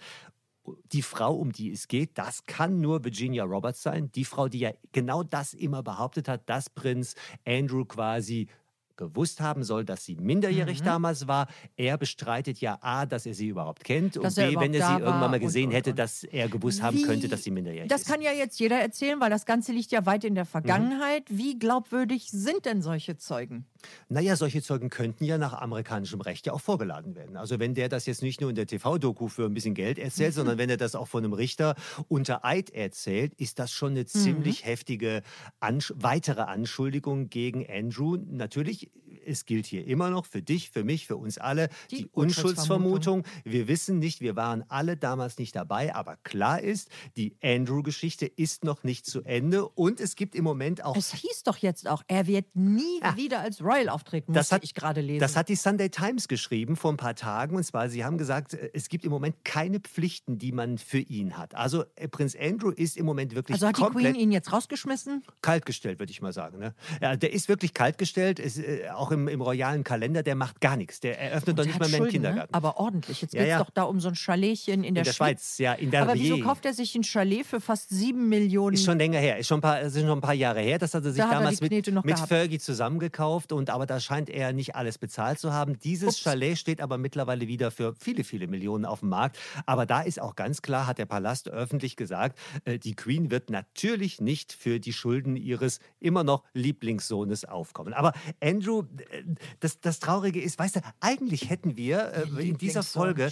Die 0.92 1.02
Frau, 1.02 1.34
um 1.34 1.50
die 1.50 1.72
es 1.72 1.88
geht, 1.88 2.16
das 2.18 2.46
kann 2.46 2.80
nur 2.80 3.04
Virginia 3.04 3.42
Roberts 3.42 3.82
sein. 3.82 4.12
Die 4.12 4.24
Frau, 4.24 4.46
die 4.46 4.60
ja 4.60 4.70
genau 4.92 5.24
das 5.24 5.54
immer 5.54 5.82
behauptet 5.82 6.28
hat, 6.28 6.48
dass 6.48 6.70
Prinz 6.70 7.16
Andrew 7.44 7.84
quasi 7.84 8.46
gewusst 8.96 9.40
haben 9.40 9.64
soll, 9.64 9.84
dass 9.84 10.04
sie 10.04 10.16
minderjährig 10.16 10.80
Mhm. 10.80 10.84
damals 10.84 11.26
war. 11.26 11.48
Er 11.76 11.98
bestreitet 11.98 12.60
ja 12.60 12.78
A, 12.80 13.06
dass 13.06 13.26
er 13.26 13.34
sie 13.34 13.48
überhaupt 13.48 13.84
kennt 13.84 14.16
Dass 14.16 14.36
und 14.38 14.44
B, 14.50 14.56
wenn 14.58 14.74
er 14.74 14.86
sie 14.86 14.92
irgendwann 14.94 15.20
mal 15.30 15.34
und, 15.34 15.40
gesehen 15.40 15.68
und, 15.70 15.74
hätte, 15.76 15.90
und. 15.90 15.98
dass 15.98 16.24
er 16.24 16.48
gewusst 16.48 16.82
haben 16.82 16.96
Wie- 16.98 17.02
könnte, 17.02 17.28
dass 17.28 17.44
sie 17.44 17.50
minderjährig 17.50 17.88
Das 17.88 18.02
ist. 18.02 18.08
kann 18.08 18.20
ja 18.22 18.32
jetzt 18.32 18.58
jeder 18.60 18.78
erzählen, 18.80 19.20
weil 19.20 19.30
das 19.30 19.46
Ganze 19.46 19.72
liegt 19.72 19.92
ja 19.92 20.04
weit 20.06 20.24
in 20.24 20.32
Mhm. 20.32 20.36
der 20.36 20.44
Vergangenheit. 20.46 21.24
Wie 21.28 21.58
glaubwürdig 21.58 22.30
sind 22.30 22.64
denn 22.64 22.82
solche 22.82 23.16
Zeugen? 23.16 23.66
Naja, 24.08 24.36
solche 24.36 24.62
Zeugen 24.62 24.90
könnten 24.90 25.24
ja 25.24 25.38
nach 25.38 25.54
amerikanischem 25.54 26.20
Recht 26.20 26.46
ja 26.46 26.52
auch 26.52 26.60
vorgeladen 26.60 27.16
werden. 27.16 27.36
Also 27.36 27.58
wenn 27.58 27.74
der 27.74 27.88
das 27.88 28.06
jetzt 28.06 28.22
nicht 28.22 28.40
nur 28.40 28.50
in 28.50 28.56
der 28.56 28.66
TV-Doku 28.66 29.28
für 29.28 29.44
ein 29.46 29.54
bisschen 29.54 29.74
Geld 29.74 29.98
erzählt, 29.98 30.34
sondern 30.34 30.58
wenn 30.58 30.70
er 30.70 30.76
das 30.76 30.94
auch 30.94 31.08
von 31.08 31.24
einem 31.24 31.32
Richter 31.32 31.74
unter 32.08 32.44
Eid 32.44 32.70
erzählt, 32.70 33.34
ist 33.34 33.58
das 33.58 33.72
schon 33.72 33.92
eine 33.92 34.06
ziemlich 34.06 34.64
heftige 34.64 35.22
Ansch 35.60 35.92
weitere 35.96 36.42
Anschuldigung 36.42 37.28
gegen 37.28 37.66
Andrew. 37.68 38.16
Natürlich, 38.30 38.81
es 39.24 39.44
gilt 39.46 39.66
hier 39.66 39.86
immer 39.86 40.10
noch 40.10 40.26
für 40.26 40.42
dich, 40.42 40.70
für 40.70 40.82
mich, 40.82 41.06
für 41.06 41.16
uns 41.16 41.38
alle 41.38 41.68
Die 41.92 41.96
die, 41.98 42.06
Unschuldsvermutung. 42.12 43.22
Unschuldsvermutung. 43.22 43.24
Wir 43.44 43.68
wissen 43.68 43.98
nicht, 44.00 44.20
wir 44.20 44.34
waren 44.34 44.64
alle 44.68 44.96
damals 44.96 45.38
nicht 45.38 45.54
dabei, 45.54 45.94
aber 45.94 46.16
klar 46.24 46.60
ist, 46.60 46.88
die 47.16 47.36
Andrew-Geschichte 47.42 48.26
ist 48.26 48.64
noch 48.64 48.82
nicht 48.82 49.06
zu 49.06 49.22
Ende 49.22 49.68
und 49.68 50.00
es 50.00 50.16
gibt 50.16 50.34
im 50.34 50.42
Moment 50.44 50.84
auch 50.84 50.96
Es 50.96 51.12
hieß 51.14 51.44
doch 51.44 51.56
jetzt 51.58 51.88
auch, 51.88 52.02
er 52.08 52.26
wird 52.26 52.46
nie 52.54 53.00
Ja. 53.00 53.16
wieder 53.16 53.40
als 53.40 53.62
Royal 53.62 53.88
auftreten, 53.90 54.32
Das 54.32 54.50
hat- 54.50 54.64
ich 54.64 54.74
gerade 54.74 55.00
lesen. 55.00 55.20
Das 55.20 55.36
hat 55.36 55.48
die 55.48 55.54
Sunday 55.56 55.88
Times 55.88 56.26
geschrieben 56.26 56.74
vor 56.74 56.92
ein 56.92 56.96
paar 56.96 57.14
Tagen. 57.14 57.54
Und 57.56 57.64
zwar, 57.64 57.88
sie 57.88 58.04
haben 58.04 58.18
gesagt, 58.18 58.54
äh, 58.54 58.70
es 58.74 58.88
gibt 58.88 59.04
im 59.04 59.10
Moment 59.12 59.44
keine 59.44 59.78
Pflichten, 59.80 60.38
die 60.38 60.50
man 60.52 60.78
für 60.78 60.98
ihn 60.98 61.38
hat. 61.38 61.54
Also 61.54 61.84
äh, 61.96 62.08
Prinz 62.08 62.34
Andrew 62.38 62.70
ist 62.70 62.96
im 62.96 63.06
Moment 63.06 63.34
wirklich 63.36 63.54
also 63.54 63.68
hat 63.68 63.78
die 63.78 63.82
Queen 63.82 64.14
ihn 64.16 64.32
jetzt 64.32 64.52
rausgeschmissen? 64.52 65.22
kaltgestellt, 65.42 65.98
würde 66.00 66.10
ich 66.10 66.20
mal 66.22 66.32
sagen. 66.32 66.58
Ne? 66.58 66.74
Ja, 67.00 67.16
der 67.16 67.32
ist 67.32 67.48
wirklich 67.48 67.72
kaltgestellt, 67.74 68.38
ist, 68.40 68.58
äh, 68.80 68.90
auch 68.90 69.10
im, 69.10 69.28
im 69.28 69.40
royalen 69.40 69.84
Kalender, 69.84 70.22
der 70.22 70.34
macht 70.34 70.60
gar 70.60 70.76
nichts. 70.76 71.00
Der 71.00 71.20
eröffnet 71.20 71.58
doch 71.58 71.64
Der 71.64 71.72
nicht 71.72 71.80
mal 71.80 71.88
mehr 71.88 71.96
einen 71.96 72.06
ne? 72.06 72.10
Kindergarten. 72.10 72.54
Aber 72.54 72.78
ordentlich. 72.78 73.22
Jetzt 73.22 73.32
geht 73.32 73.42
es 73.42 73.48
ja. 73.48 73.58
doch 73.58 73.70
da 73.70 73.84
um 73.84 74.00
so 74.00 74.08
ein 74.08 74.14
Chaletchen 74.14 74.84
in 74.84 74.94
der, 74.94 75.02
In 75.02 75.04
der 75.04 75.12
Schweiz, 75.12 75.58
ja, 75.58 75.72
in 75.74 75.94
Aber 75.94 76.14
wieso 76.14 76.38
kauft 76.38 76.64
er 76.64 76.74
sich 76.74 76.94
ein 76.94 77.02
Chalet 77.02 77.46
für 77.46 77.60
fast 77.60 77.90
sieben 77.90 78.28
Millionen? 78.28 78.74
Ist 78.74 78.84
schon 78.84 78.98
länger 78.98 79.18
her, 79.18 79.38
ist 79.38 79.48
schon 79.48 79.58
ein 79.58 79.62
paar, 79.62 79.80
ist 79.80 79.98
schon 79.98 80.08
ein 80.08 80.20
paar 80.20 80.34
Jahre 80.34 80.60
her. 80.60 80.78
Das 80.78 80.94
hat 80.94 81.04
er 81.04 81.12
sich 81.12 81.22
Da 81.22 81.30
er 81.30 81.38
damals 81.38 81.58
die 81.58 81.64
mit, 81.64 81.86
mit 81.86 82.04
gehabt. 82.04 82.28
Fergie 82.28 82.58
zusammengekauft. 82.58 83.52
Und, 83.52 83.70
aber 83.70 83.86
da 83.86 84.00
scheint 84.00 84.30
er 84.30 84.52
nicht 84.52 84.74
alles 84.76 84.98
bezahlt 84.98 85.38
zu 85.38 85.52
haben. 85.52 85.78
Dieses 85.78 86.08
Ups. 86.08 86.20
Chalet 86.20 86.58
steht 86.58 86.80
aber 86.80 86.98
mittlerweile 86.98 87.48
wieder 87.48 87.70
für 87.70 87.94
viele, 87.98 88.24
viele 88.24 88.46
Millionen 88.46 88.84
auf 88.84 89.00
dem 89.00 89.08
Markt. 89.08 89.38
Aber 89.66 89.86
da 89.86 90.02
ist 90.02 90.20
auch 90.20 90.36
ganz 90.36 90.62
klar, 90.62 90.86
hat 90.86 90.98
der 90.98 91.06
Palast 91.06 91.48
öffentlich 91.48 91.96
gesagt, 91.96 92.38
äh, 92.64 92.78
die 92.78 92.94
Queen 92.94 93.30
wird 93.30 93.50
natürlich 93.50 94.20
nicht 94.20 94.52
für 94.52 94.80
die 94.80 94.92
Schulden 94.92 95.36
ihres 95.36 95.80
immer 96.00 96.24
noch 96.24 96.44
Lieblingssohnes 96.54 97.44
aufkommen. 97.44 97.92
Aber 97.92 98.12
Andrew, 98.40 98.61
äh, 99.10 99.24
das, 99.60 99.80
das 99.80 99.98
Traurige 99.98 100.40
ist, 100.40 100.58
weißt 100.58 100.76
du, 100.76 100.80
eigentlich 101.00 101.50
hätten 101.50 101.76
wir 101.76 102.12
äh, 102.38 102.48
in 102.48 102.58
dieser 102.58 102.82
Folge 102.82 103.30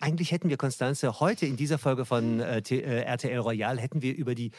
eigentlich 0.00 0.32
hätten 0.32 0.48
wir, 0.48 0.56
Konstanze, 0.56 1.20
heute 1.20 1.46
in 1.46 1.56
dieser 1.56 1.78
Folge 1.78 2.04
von 2.04 2.40
äh, 2.40 2.58
äh, 2.58 3.02
RTL 3.02 3.38
Royal, 3.38 3.78
hätten 3.78 4.02
wir 4.02 4.14
über 4.14 4.34
die 4.34 4.50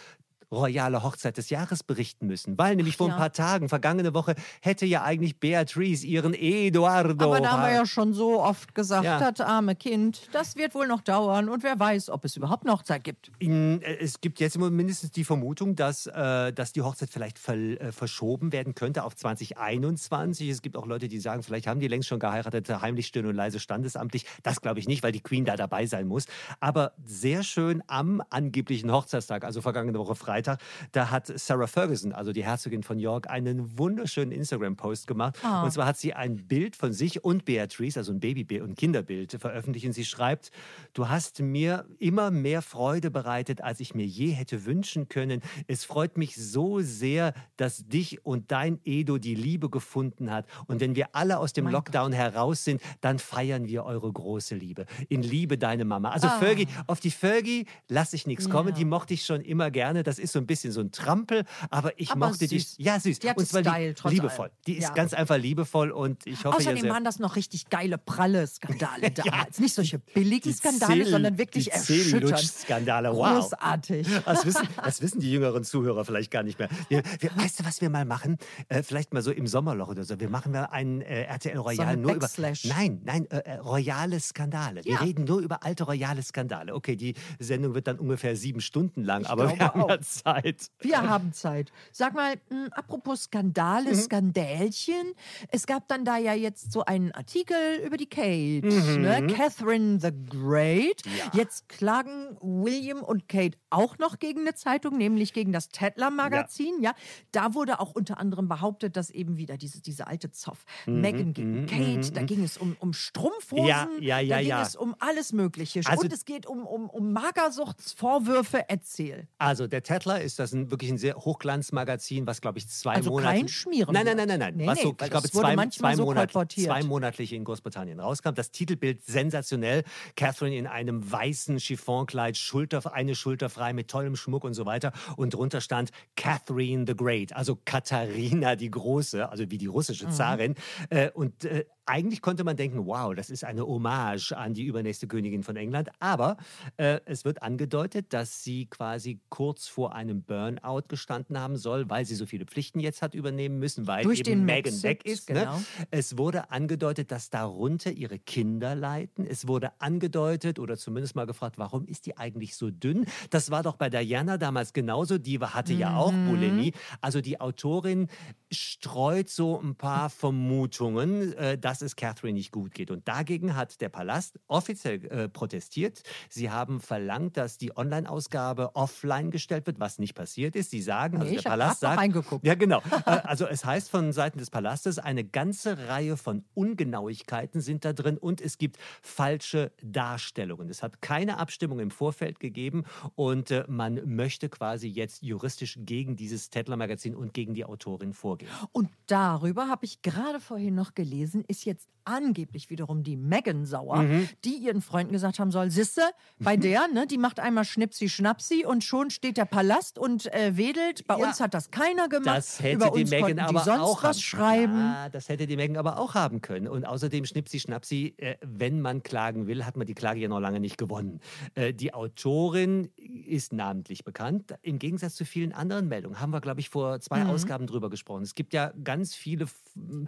royale 0.51 1.03
Hochzeit 1.03 1.37
des 1.37 1.49
Jahres 1.49 1.83
berichten 1.83 2.27
müssen. 2.27 2.57
Weil 2.57 2.75
nämlich 2.75 2.97
vor 2.97 3.07
ja. 3.07 3.13
ein 3.13 3.19
paar 3.19 3.31
Tagen, 3.33 3.69
vergangene 3.69 4.13
Woche, 4.13 4.35
hätte 4.61 4.85
ja 4.85 5.03
eigentlich 5.03 5.39
Beatrice 5.39 6.05
ihren 6.05 6.33
Eduardo... 6.33 7.25
Aber 7.25 7.41
da 7.41 7.51
haben 7.51 7.63
wir 7.63 7.73
ja 7.73 7.85
schon 7.85 8.13
so 8.13 8.41
oft 8.41 8.73
gesagt, 8.73 9.03
Ja. 9.05 9.31
das 9.31 9.45
arme 9.45 9.75
Kind, 9.75 10.29
das 10.31 10.55
wird 10.55 10.73
wohl 10.73 10.87
noch 10.87 11.01
dauern 11.01 11.49
und 11.49 11.63
wer 11.63 11.77
weiß, 11.79 12.09
ob 12.09 12.25
es 12.25 12.35
überhaupt 12.37 12.65
eine 12.65 12.73
Hochzeit 12.73 13.03
gibt. 13.03 13.31
Äh, 13.39 13.79
es 13.99 14.21
gibt 14.21 14.39
jetzt 14.39 14.55
immer 14.55 14.69
mindestens 14.69 15.11
die 15.11 15.23
Vermutung, 15.23 15.75
dass, 15.75 16.07
äh, 16.07 16.53
dass 16.53 16.71
die 16.71 16.81
Hochzeit 16.81 17.09
vielleicht 17.09 17.39
ver, 17.39 17.55
äh, 17.55 17.91
verschoben 17.91 18.51
werden 18.51 18.73
könnte 18.73 19.03
auf 19.03 19.15
2021. 19.15 20.49
Es 20.49 20.61
gibt 20.61 20.77
auch 20.77 20.85
Leute, 20.85 21.07
die 21.07 21.19
sagen, 21.19 21.43
vielleicht 21.43 21.67
haben 21.67 21.79
die 21.79 21.87
längst 21.87 22.07
schon 22.07 22.19
geheiratet, 22.19 22.69
heimlich 22.81 23.07
still 23.07 23.25
und 23.25 23.35
leise 23.35 23.59
standesamtlich. 23.59 24.25
Das 24.43 24.61
glaube 24.61 24.79
ich 24.79 24.87
nicht, 24.87 25.03
weil 25.03 25.11
die 25.11 25.21
Queen 25.21 25.45
da 25.45 25.55
dabei 25.55 25.85
sein 25.85 26.07
muss. 26.07 26.25
Aber 26.59 26.93
sehr 27.05 27.43
schön 27.43 27.83
am 27.87 28.21
angeblichen 28.29 28.91
Hochzeitstag, 28.91 29.43
also 29.43 29.61
vergangene 29.61 29.97
Woche 29.99 30.15
Freitag, 30.15 30.36
da 30.41 31.11
hat 31.11 31.27
Sarah 31.35 31.67
Ferguson, 31.67 32.13
also 32.13 32.31
die 32.31 32.43
Herzogin 32.43 32.83
von 32.83 32.99
York, 32.99 33.29
einen 33.29 33.77
wunderschönen 33.77 34.31
Instagram-Post 34.31 35.07
gemacht. 35.07 35.37
Ah. 35.43 35.63
Und 35.63 35.71
zwar 35.71 35.85
hat 35.85 35.97
sie 35.97 36.13
ein 36.13 36.47
Bild 36.47 36.75
von 36.75 36.93
sich 36.93 37.23
und 37.23 37.45
Beatrice, 37.45 37.97
also 37.97 38.11
ein 38.11 38.19
Babybild 38.19 38.61
und 38.61 38.75
Kinderbild, 38.77 39.37
veröffentlicht. 39.39 39.85
Und 39.85 39.93
sie 39.93 40.05
schreibt, 40.05 40.51
du 40.93 41.09
hast 41.09 41.39
mir 41.41 41.85
immer 41.99 42.31
mehr 42.31 42.61
Freude 42.61 43.11
bereitet, 43.11 43.61
als 43.61 43.79
ich 43.79 43.95
mir 43.95 44.05
je 44.05 44.31
hätte 44.31 44.65
wünschen 44.65 45.09
können. 45.09 45.41
Es 45.67 45.85
freut 45.85 46.17
mich 46.17 46.35
so 46.35 46.79
sehr, 46.81 47.33
dass 47.57 47.87
dich 47.87 48.25
und 48.25 48.51
dein 48.51 48.79
Edo 48.83 49.17
die 49.17 49.35
Liebe 49.35 49.69
gefunden 49.69 50.31
hat. 50.31 50.45
Und 50.67 50.81
wenn 50.81 50.95
wir 50.95 51.09
alle 51.15 51.39
aus 51.39 51.53
dem 51.53 51.65
Mein 51.65 51.73
Lockdown 51.73 52.11
heraus 52.11 52.63
sind, 52.63 52.81
dann 53.01 53.19
feiern 53.19 53.67
wir 53.67 53.85
eure 53.85 54.11
große 54.11 54.55
Liebe. 54.55 54.85
In 55.09 55.21
Liebe 55.23 55.57
deine 55.57 55.85
Mama. 55.85 56.09
Also 56.09 56.27
Ah. 56.27 56.39
Fergie, 56.39 56.67
auf 56.87 56.99
die 56.99 57.11
Fergie 57.11 57.65
lasse 57.87 58.15
ich 58.15 58.27
nichts 58.27 58.49
kommen. 58.49 58.69
Ja. 58.69 58.75
Die 58.75 58.85
mochte 58.85 59.13
ich 59.13 59.25
schon 59.25 59.41
immer 59.41 59.71
gerne. 59.71 60.03
Das 60.03 60.19
ist 60.19 60.26
so 60.31 60.39
ein 60.39 60.45
bisschen 60.47 60.71
so 60.71 60.81
ein 60.81 60.91
Trampel, 60.91 61.43
aber 61.69 61.99
ich 61.99 62.11
Aber 62.11 62.27
mochte 62.27 62.47
süß. 62.47 62.75
die. 62.77 62.83
Ja, 62.83 62.99
süß. 62.99 63.19
Die 63.19 63.29
hat 63.29 63.37
und 63.37 63.47
zwar 63.47 63.61
Style, 63.61 63.93
die, 63.93 64.07
liebevoll. 64.09 64.51
Die 64.65 64.73
ist 64.77 64.83
Ja. 64.83 64.93
ganz 64.93 65.13
einfach 65.13 65.37
liebevoll 65.37 65.91
und 65.91 66.25
ich 66.25 66.39
hoffe 66.45 66.47
ja 66.61 66.69
Außerdem 66.69 66.81
sehr. 66.83 66.91
waren 66.91 67.03
das 67.03 67.19
noch 67.19 67.35
richtig 67.35 67.69
geile, 67.69 67.97
pralle 67.97 68.45
Skandale 68.47 69.11
damals. 69.11 69.59
Nicht 69.59 69.73
solche 69.75 69.99
billigen 69.99 70.53
Skandale, 70.53 71.03
Zähl- 71.03 71.09
sondern 71.11 71.37
wirklich 71.37 71.71
erschütternd. 71.71 72.37
Zählutsch-Skandale, 72.37 73.11
wow. 73.13 73.39
Großartig. 73.39 74.07
Das 74.25 74.45
wissen, 74.45 74.67
das 74.83 75.01
wissen 75.01 75.19
die 75.19 75.31
jüngeren 75.31 75.63
Zuhörer 75.63 76.05
vielleicht 76.05 76.31
gar 76.31 76.43
nicht 76.43 76.59
mehr. 76.59 76.69
Wir, 76.89 77.03
wir, 77.19 77.35
weißt 77.35 77.59
du, 77.59 77.65
was 77.65 77.81
wir 77.81 77.89
mal 77.89 78.05
machen? 78.05 78.37
Äh, 78.69 78.83
vielleicht 78.83 79.13
mal 79.13 79.21
so 79.21 79.31
im 79.31 79.47
Sommerloch 79.47 79.89
oder 79.89 80.03
so. 80.03 80.19
Wir 80.19 80.29
machen 80.29 80.51
mal 80.51 80.65
ein 80.65 81.01
äh, 81.01 81.23
RTL 81.23 81.57
Royal 81.57 81.87
eine 81.87 82.01
nur 82.01 82.11
über. 82.11 82.19
Backslash. 82.21 82.65
Nein, 82.65 83.01
nein, 83.05 83.29
äh, 83.31 83.37
äh, 83.39 83.53
royale 83.57 84.19
Skandale. 84.19 84.83
Wir 84.83 84.93
Ja. 84.93 84.99
reden 84.99 85.23
nur 85.25 85.39
über 85.39 85.63
alte 85.63 85.83
royale 85.83 86.21
Skandale. 86.23 86.73
Okay, 86.75 86.95
die 86.95 87.15
Sendung 87.39 87.73
wird 87.73 87.87
dann 87.87 87.99
ungefähr 87.99 88.35
sieben 88.35 88.61
Stunden 88.61 89.03
lang, 89.03 89.25
aber 89.25 89.49
wir 89.49 89.59
haben 89.59 89.81
ja. 89.81 89.87
Zeit. 90.23 90.71
Wir 90.79 91.01
haben 91.09 91.33
Zeit. 91.33 91.71
Sag 91.91 92.13
mal, 92.13 92.35
mh, 92.49 92.67
apropos 92.71 93.23
Skandale, 93.23 93.91
Mhm. 93.91 93.95
Skandälchen. 93.95 95.13
Es 95.51 95.65
gab 95.65 95.87
dann 95.87 96.05
da 96.05 96.17
ja 96.17 96.33
jetzt 96.33 96.71
so 96.71 96.83
einen 96.85 97.11
Artikel 97.11 97.57
über 97.85 97.97
die 97.97 98.07
Kate, 98.07 98.65
Mhm. 98.65 99.01
ne? 99.01 99.27
Catherine 99.27 99.99
the 99.99 100.11
Great. 100.29 101.01
Jetzt 101.33 101.69
klagen 101.69 102.37
William 102.41 103.01
und 103.03 103.27
Kate 103.27 103.57
auch 103.69 103.97
noch 103.97 104.19
gegen 104.19 104.41
eine 104.41 104.55
Zeitung, 104.55 104.97
nämlich 104.97 105.33
gegen 105.33 105.51
das 105.51 105.69
Tatler-Magazin. 105.69 106.81
Ja. 106.81 106.93
Da 107.31 107.53
wurde 107.53 107.79
auch 107.79 107.91
unter 107.93 108.17
anderem 108.19 108.47
behauptet, 108.47 108.95
dass 108.95 109.09
eben 109.09 109.37
wieder 109.37 109.57
diese, 109.57 109.81
diese 109.81 110.07
alte 110.07 110.31
Zoff, 110.31 110.63
Meghan 110.85 111.33
gegen 111.33 111.65
Kate, 111.65 112.11
da 112.11 112.23
ging 112.23 112.43
es 112.43 112.57
um, 112.57 112.75
um 112.79 112.93
Strumpfhosen, 112.93 113.65
Mhm, 113.97 114.01
Ja, 114.03 114.19
ja, 114.19 114.19
ja, 114.19 114.35
da 114.35 114.41
ging 114.41 114.49
ja. 114.49 114.61
es 114.61 114.75
um 114.75 114.95
alles 114.99 115.33
Mögliche. 115.33 115.81
Also- 115.85 116.01
und 116.03 116.13
es 116.13 116.25
geht 116.25 116.45
um, 116.45 116.65
um, 116.65 116.89
um 116.89 117.11
Magersuchtsvorwürfe. 117.13 118.65
Erzähl. 118.69 119.27
Also 119.37 119.67
der 119.67 119.83
Tatler 120.07 120.21
ist 120.23 120.39
das 120.39 120.53
ein, 120.53 120.71
wirklich 120.71 120.91
ein 120.91 120.97
sehr 120.97 121.15
Hochglanzmagazin, 121.15 122.27
was 122.27 122.41
glaube 122.41 122.59
ich 122.59 122.67
zwei 122.67 122.95
Also 122.95 123.11
Monate. 123.11 123.37
kein 123.37 123.47
Schmieren 123.47 123.93
Nein, 123.93 124.05
nein, 124.05 124.17
nein, 124.17 124.27
nein, 124.27 124.39
nein. 124.39 124.53
Nee, 124.55 124.67
was 124.67 124.77
nee, 124.77 124.83
so, 124.83 124.95
weil 124.97 125.07
ich 125.07 125.11
glaube 125.11 125.29
zwei, 125.29 125.67
zwei, 125.67 125.95
so 125.95 126.05
kolportiert. 126.05 126.67
zwei 126.67 126.83
monatlich 126.83 127.33
in 127.33 127.43
Großbritannien 127.43 127.99
rauskam. 127.99 128.33
Das 128.33 128.51
Titelbild 128.51 129.05
sensationell. 129.05 129.83
Catherine 130.15 130.55
in 130.55 130.67
einem 130.67 131.09
weißen 131.09 131.57
Chiffonkleid, 131.59 132.37
Schulter, 132.37 132.93
eine 132.93 133.15
Schulter 133.15 133.49
frei 133.49 133.73
mit 133.73 133.89
tollem 133.89 134.15
Schmuck 134.15 134.43
und 134.43 134.53
so 134.53 134.65
weiter. 134.65 134.91
Und 135.15 135.33
drunter 135.33 135.61
stand 135.61 135.91
Catherine 136.15 136.85
the 136.87 136.95
Great, 136.95 137.33
also 137.33 137.57
Katharina 137.65 138.55
die 138.55 138.71
Große, 138.71 139.29
also 139.29 139.49
wie 139.49 139.57
die 139.57 139.67
russische 139.67 140.09
Zarin. 140.09 140.55
Äh, 140.89 141.11
und 141.11 141.45
äh, 141.45 141.65
eigentlich 141.87 142.21
konnte 142.21 142.43
man 142.43 142.55
denken, 142.57 142.85
wow, 142.85 143.15
das 143.15 143.29
ist 143.29 143.43
eine 143.43 143.65
Hommage 143.65 144.33
an 144.33 144.53
die 144.53 144.65
übernächste 144.65 145.07
Königin 145.07 145.43
von 145.43 145.55
England. 145.55 145.89
Aber 145.99 146.37
äh, 146.77 146.99
es 147.05 147.25
wird 147.25 147.41
angedeutet, 147.41 148.13
dass 148.13 148.43
sie 148.43 148.65
quasi 148.67 149.19
kurz 149.29 149.67
vor 149.67 149.95
einem 149.95 150.21
Burnout 150.21 150.83
gestanden 150.89 151.39
haben 151.39 151.55
soll, 151.57 151.89
weil 151.89 152.05
sie 152.05 152.15
so 152.15 152.25
viele 152.25 152.45
Pflichten 152.45 152.79
jetzt 152.79 153.01
hat 153.01 153.15
übernehmen 153.15 153.57
müssen, 153.59 153.87
weil 153.87 154.03
Durch 154.03 154.19
eben 154.19 154.43
Meghan 154.45 154.63
Brexit, 154.63 154.83
weg 154.83 155.05
ist. 155.05 155.27
genau. 155.27 155.57
Ne? 155.57 155.63
Es 155.91 156.17
wurde 156.17 156.51
angedeutet, 156.51 157.11
dass 157.11 157.29
darunter 157.29 157.91
ihre 157.91 158.19
Kinder 158.19 158.75
leiden. 158.75 159.25
Es 159.25 159.47
wurde 159.47 159.71
angedeutet 159.79 160.59
oder 160.59 160.77
zumindest 160.77 161.15
mal 161.15 161.25
gefragt, 161.25 161.57
warum 161.57 161.85
ist 161.85 162.05
die 162.05 162.17
eigentlich 162.17 162.55
so 162.55 162.69
dünn? 162.69 163.05
Das 163.29 163.49
war 163.49 163.63
doch 163.63 163.77
bei 163.77 163.89
Diana 163.89 164.37
damals 164.37 164.73
genauso. 164.73 165.17
Die 165.17 165.39
hatte 165.39 165.73
ja 165.73 165.95
auch 165.95 166.11
Mhm. 166.11 166.25
Bulimie. 166.27 166.73
Also 167.01 167.21
die 167.21 167.39
Autorin 167.39 168.07
streut 168.51 169.29
so 169.29 169.59
ein 169.61 169.75
paar 169.75 170.09
Vermutungen, 170.09 171.33
äh, 171.33 171.57
dass 171.57 171.76
es 171.81 171.95
Catherine 171.95 172.33
nicht 172.33 172.51
gut 172.51 172.73
geht. 172.73 172.91
Und 172.91 173.07
dagegen 173.07 173.55
hat 173.55 173.81
der 173.81 173.89
Palast 173.89 174.39
offiziell 174.47 175.05
äh, 175.05 175.29
protestiert. 175.29 176.03
Sie 176.29 176.49
haben 176.49 176.79
verlangt, 176.79 177.37
dass 177.37 177.57
die 177.57 177.75
Online-Ausgabe 177.75 178.75
offline 178.75 179.31
gestellt 179.31 179.67
wird, 179.67 179.79
was 179.79 179.99
nicht 179.99 180.13
passiert 180.15 180.55
ist. 180.55 180.71
Sie 180.71 180.81
sagen, 180.81 181.17
also 181.17 181.25
Nee, 181.25 181.31
der 181.31 181.39
ich 181.39 181.45
hab 181.45 181.51
Palast 181.53 181.79
sagt, 181.81 181.99
reingeguckt. 181.99 182.45
ja, 182.45 182.55
genau. 182.55 182.81
Äh, 183.05 183.21
also 183.23 183.45
es 183.47 183.63
heißt 183.63 183.89
von 183.89 184.11
Seiten 184.11 184.39
des 184.39 184.49
Palastes, 184.49 184.97
eine 184.99 185.23
ganze 185.23 185.87
Reihe 185.87 186.17
von 186.17 186.43
Ungenauigkeiten 186.55 187.61
sind 187.61 187.85
da 187.85 187.93
drin 187.93 188.17
und 188.17 188.41
es 188.41 188.57
gibt 188.57 188.77
falsche 189.01 189.71
Darstellungen. 189.83 190.69
Es 190.69 190.83
hat 190.83 191.01
keine 191.01 191.37
Abstimmung 191.37 191.79
im 191.79 191.91
Vorfeld 191.91 192.39
gegeben 192.39 192.83
und 193.15 193.51
äh, 193.51 193.63
man 193.67 194.01
möchte 194.05 194.49
quasi 194.49 194.87
jetzt 194.87 195.21
juristisch 195.21 195.77
gegen 195.81 196.15
dieses 196.15 196.49
Tettler-Magazin 196.49 197.15
und 197.15 197.33
gegen 197.33 197.53
die 197.53 197.65
Autorin 197.65 198.13
vorgehen. 198.13 198.49
Und 198.71 198.89
darüber 199.05 199.67
habe 199.67 199.85
ich 199.85 200.01
gerade 200.01 200.39
vorhin 200.39 200.75
noch 200.75 200.93
gelesen, 200.95 201.43
ist 201.47 201.65
jetzt 201.67 201.87
angeblich 202.05 202.69
wiederum 202.69 203.03
die 203.03 203.17
Megan 203.17 203.65
sauer, 203.65 203.97
Mhm. 204.03 204.29
die 204.45 204.55
ihren 204.55 204.81
Freunden 204.81 205.11
gesagt 205.11 205.39
haben 205.39 205.51
soll, 205.51 205.69
Sisse, 205.69 206.01
bei 206.39 206.55
der, 206.55 206.87
ne, 206.87 207.05
die 207.05 207.17
macht 207.17 207.39
einmal 207.41 207.65
Schnipsi 207.65 208.07
Schnapsi 208.07 208.63
und 208.65 208.81
schon 208.83 209.09
steht 209.09 209.35
der 209.35 209.43
Palast 209.43 209.99
und 209.99 210.33
äh, 210.33 210.55
wedelt. 210.55 211.05
Bei 211.05 211.19
Ja. 211.19 211.27
uns 211.27 211.41
hat 211.41 211.53
das 211.53 211.69
keiner 211.69 212.07
gemacht. 212.07 212.27
Das 212.37 212.61
hätte 212.63 212.75
Über 212.87 212.91
die 212.91 213.03
Megan 213.03 213.39
aber 213.39 213.59
sonst 213.59 213.81
auch 213.81 214.03
was 214.03 214.15
haben. 214.15 214.21
schreiben. 214.21 214.77
Ja, 214.79 215.09
das 215.09 215.27
hätte 215.27 215.45
die 215.47 215.57
Megan 215.57 215.75
aber 215.75 215.99
auch 215.99 216.15
haben 216.15 216.41
können. 216.41 216.69
Und 216.69 216.85
außerdem 216.85 217.25
Schnipsi 217.25 217.59
Schnapsi, 217.59 218.13
äh, 218.17 218.35
wenn 218.41 218.79
man 218.79 219.03
klagen 219.03 219.45
will, 219.47 219.65
hat 219.65 219.75
man 219.75 219.85
die 219.85 219.93
Klage 219.93 220.21
ja 220.21 220.29
noch 220.29 220.39
lange 220.39 220.61
nicht 220.61 220.77
gewonnen. 220.77 221.19
Äh, 221.55 221.73
die 221.73 221.93
Autorin 221.93 222.89
ist 222.95 223.51
namentlich 223.51 224.05
bekannt. 224.05 224.55
Im 224.61 224.79
Gegensatz 224.79 225.15
zu 225.15 225.25
vielen 225.25 225.51
anderen 225.51 225.89
Meldungen 225.89 226.21
haben 226.21 226.31
wir, 226.31 226.39
glaube 226.39 226.61
ich, 226.61 226.69
vor 226.69 227.01
zwei 227.01 227.25
Mhm. 227.25 227.31
Ausgaben 227.31 227.67
drüber 227.67 227.89
gesprochen. 227.89 228.23
Es 228.23 228.33
gibt 228.33 228.53
ja 228.53 228.71
ganz 228.81 229.13
viele 229.13 229.47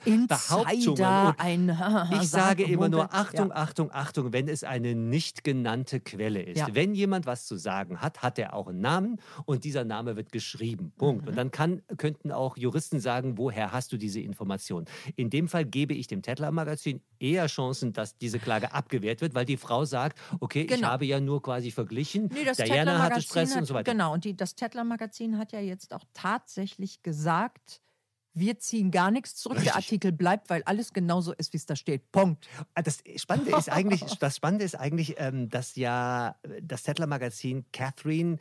Insider, 0.06 0.28
Behauptungen. 0.28 1.34
Ein 1.50 2.10
Ich 2.22 2.30
sage 2.30 2.64
immer 2.64 2.90
nur 2.90 3.14
Achtung. 3.14 3.20
Achtung, 3.20 3.52
Achtung, 3.52 3.92
Achtung, 3.92 4.34
wenn 4.34 4.48
es 4.48 4.64
eine 4.64 4.96
nicht 4.96 5.44
genannte 5.44 6.00
Quelle 6.00 6.42
ist. 6.42 6.60
Ja. 6.60 6.68
Wenn 6.72 6.94
jemand 6.96 7.26
was 7.26 7.46
zu 7.46 7.58
sagen 7.58 8.02
hat, 8.02 8.22
hat 8.22 8.40
er 8.40 8.54
auch 8.54 8.68
einen 8.68 8.82
Namen 8.82 9.22
und 9.46 9.64
dieser 9.64 9.84
Name 9.84 10.16
wird 10.16 10.32
geschrieben. 10.32 10.92
Punkt. 10.98 11.24
Mhm. 11.24 11.30
Und 11.30 11.36
dann 11.36 11.52
kann, 11.52 11.82
könnten 11.98 12.32
auch 12.32 12.58
Juristen 12.58 13.00
sagen, 13.00 13.38
woher 13.38 13.72
hast 13.72 13.92
du 13.92 13.98
diese 13.98 14.20
Information? 14.20 14.86
In 15.16 15.30
dem 15.30 15.48
Fall 15.48 15.66
gebe 15.66 15.94
ich 15.94 16.08
dem 16.08 16.22
Tetler-Magazin 16.22 17.02
eher 17.20 17.48
Chancen, 17.48 17.94
dass 17.94 18.18
diese 18.18 18.40
Klage 18.40 18.74
abgewehrt 18.74 19.22
wird, 19.22 19.34
weil 19.36 19.46
die 19.46 19.58
Frau 19.58 19.86
sagt, 19.86 20.20
okay, 20.40 20.62
ich 20.62 20.68
Genau. 20.68 20.88
habe 20.88 21.06
ja 21.06 21.20
nur 21.20 21.42
quasi 21.42 21.72
verglichen. 21.72 22.30
Nee, 22.34 22.46
das 22.46 22.58
Diana 22.58 23.00
hatte 23.00 23.22
Stress 23.22 23.52
hat, 23.52 23.62
und 23.62 23.66
so 23.66 23.74
weiter. 23.74 23.92
Genau, 23.92 24.14
und 24.14 24.24
die, 24.24 24.36
das 24.36 24.56
Tetler-Magazin 24.56 25.38
hat 25.38 25.52
ja 25.52 25.60
jetzt 25.60 25.94
auch 25.94 26.04
tatsächlich 26.14 27.02
gesagt, 27.04 27.82
wir 28.40 28.58
ziehen 28.60 28.92
gar 28.92 29.12
nichts 29.12 29.36
zurück. 29.36 29.58
Der 29.58 29.66
Richtig. 29.66 29.76
Artikel 29.76 30.12
bleibt, 30.12 30.50
weil 30.50 30.64
alles 30.64 30.94
genauso 30.94 31.34
ist, 31.34 31.54
wie 31.54 31.58
es 31.58 31.66
da 31.66 31.76
steht. 31.76 32.12
Punkt. 32.12 32.48
Ah, 32.74 32.82
Das 32.82 33.04
Spannende 33.16 33.56
ist 33.56 33.70
eigentlich, 33.70 34.02
das 34.20 34.36
Spannende 34.36 34.66
ist 34.66 34.76
eigentlich, 34.76 35.16
ähm, 35.18 35.50
dass 35.50 35.76
ja 35.76 36.36
das 36.62 36.84
Settler-Magazin 36.84 37.66
Catherine 37.72 38.38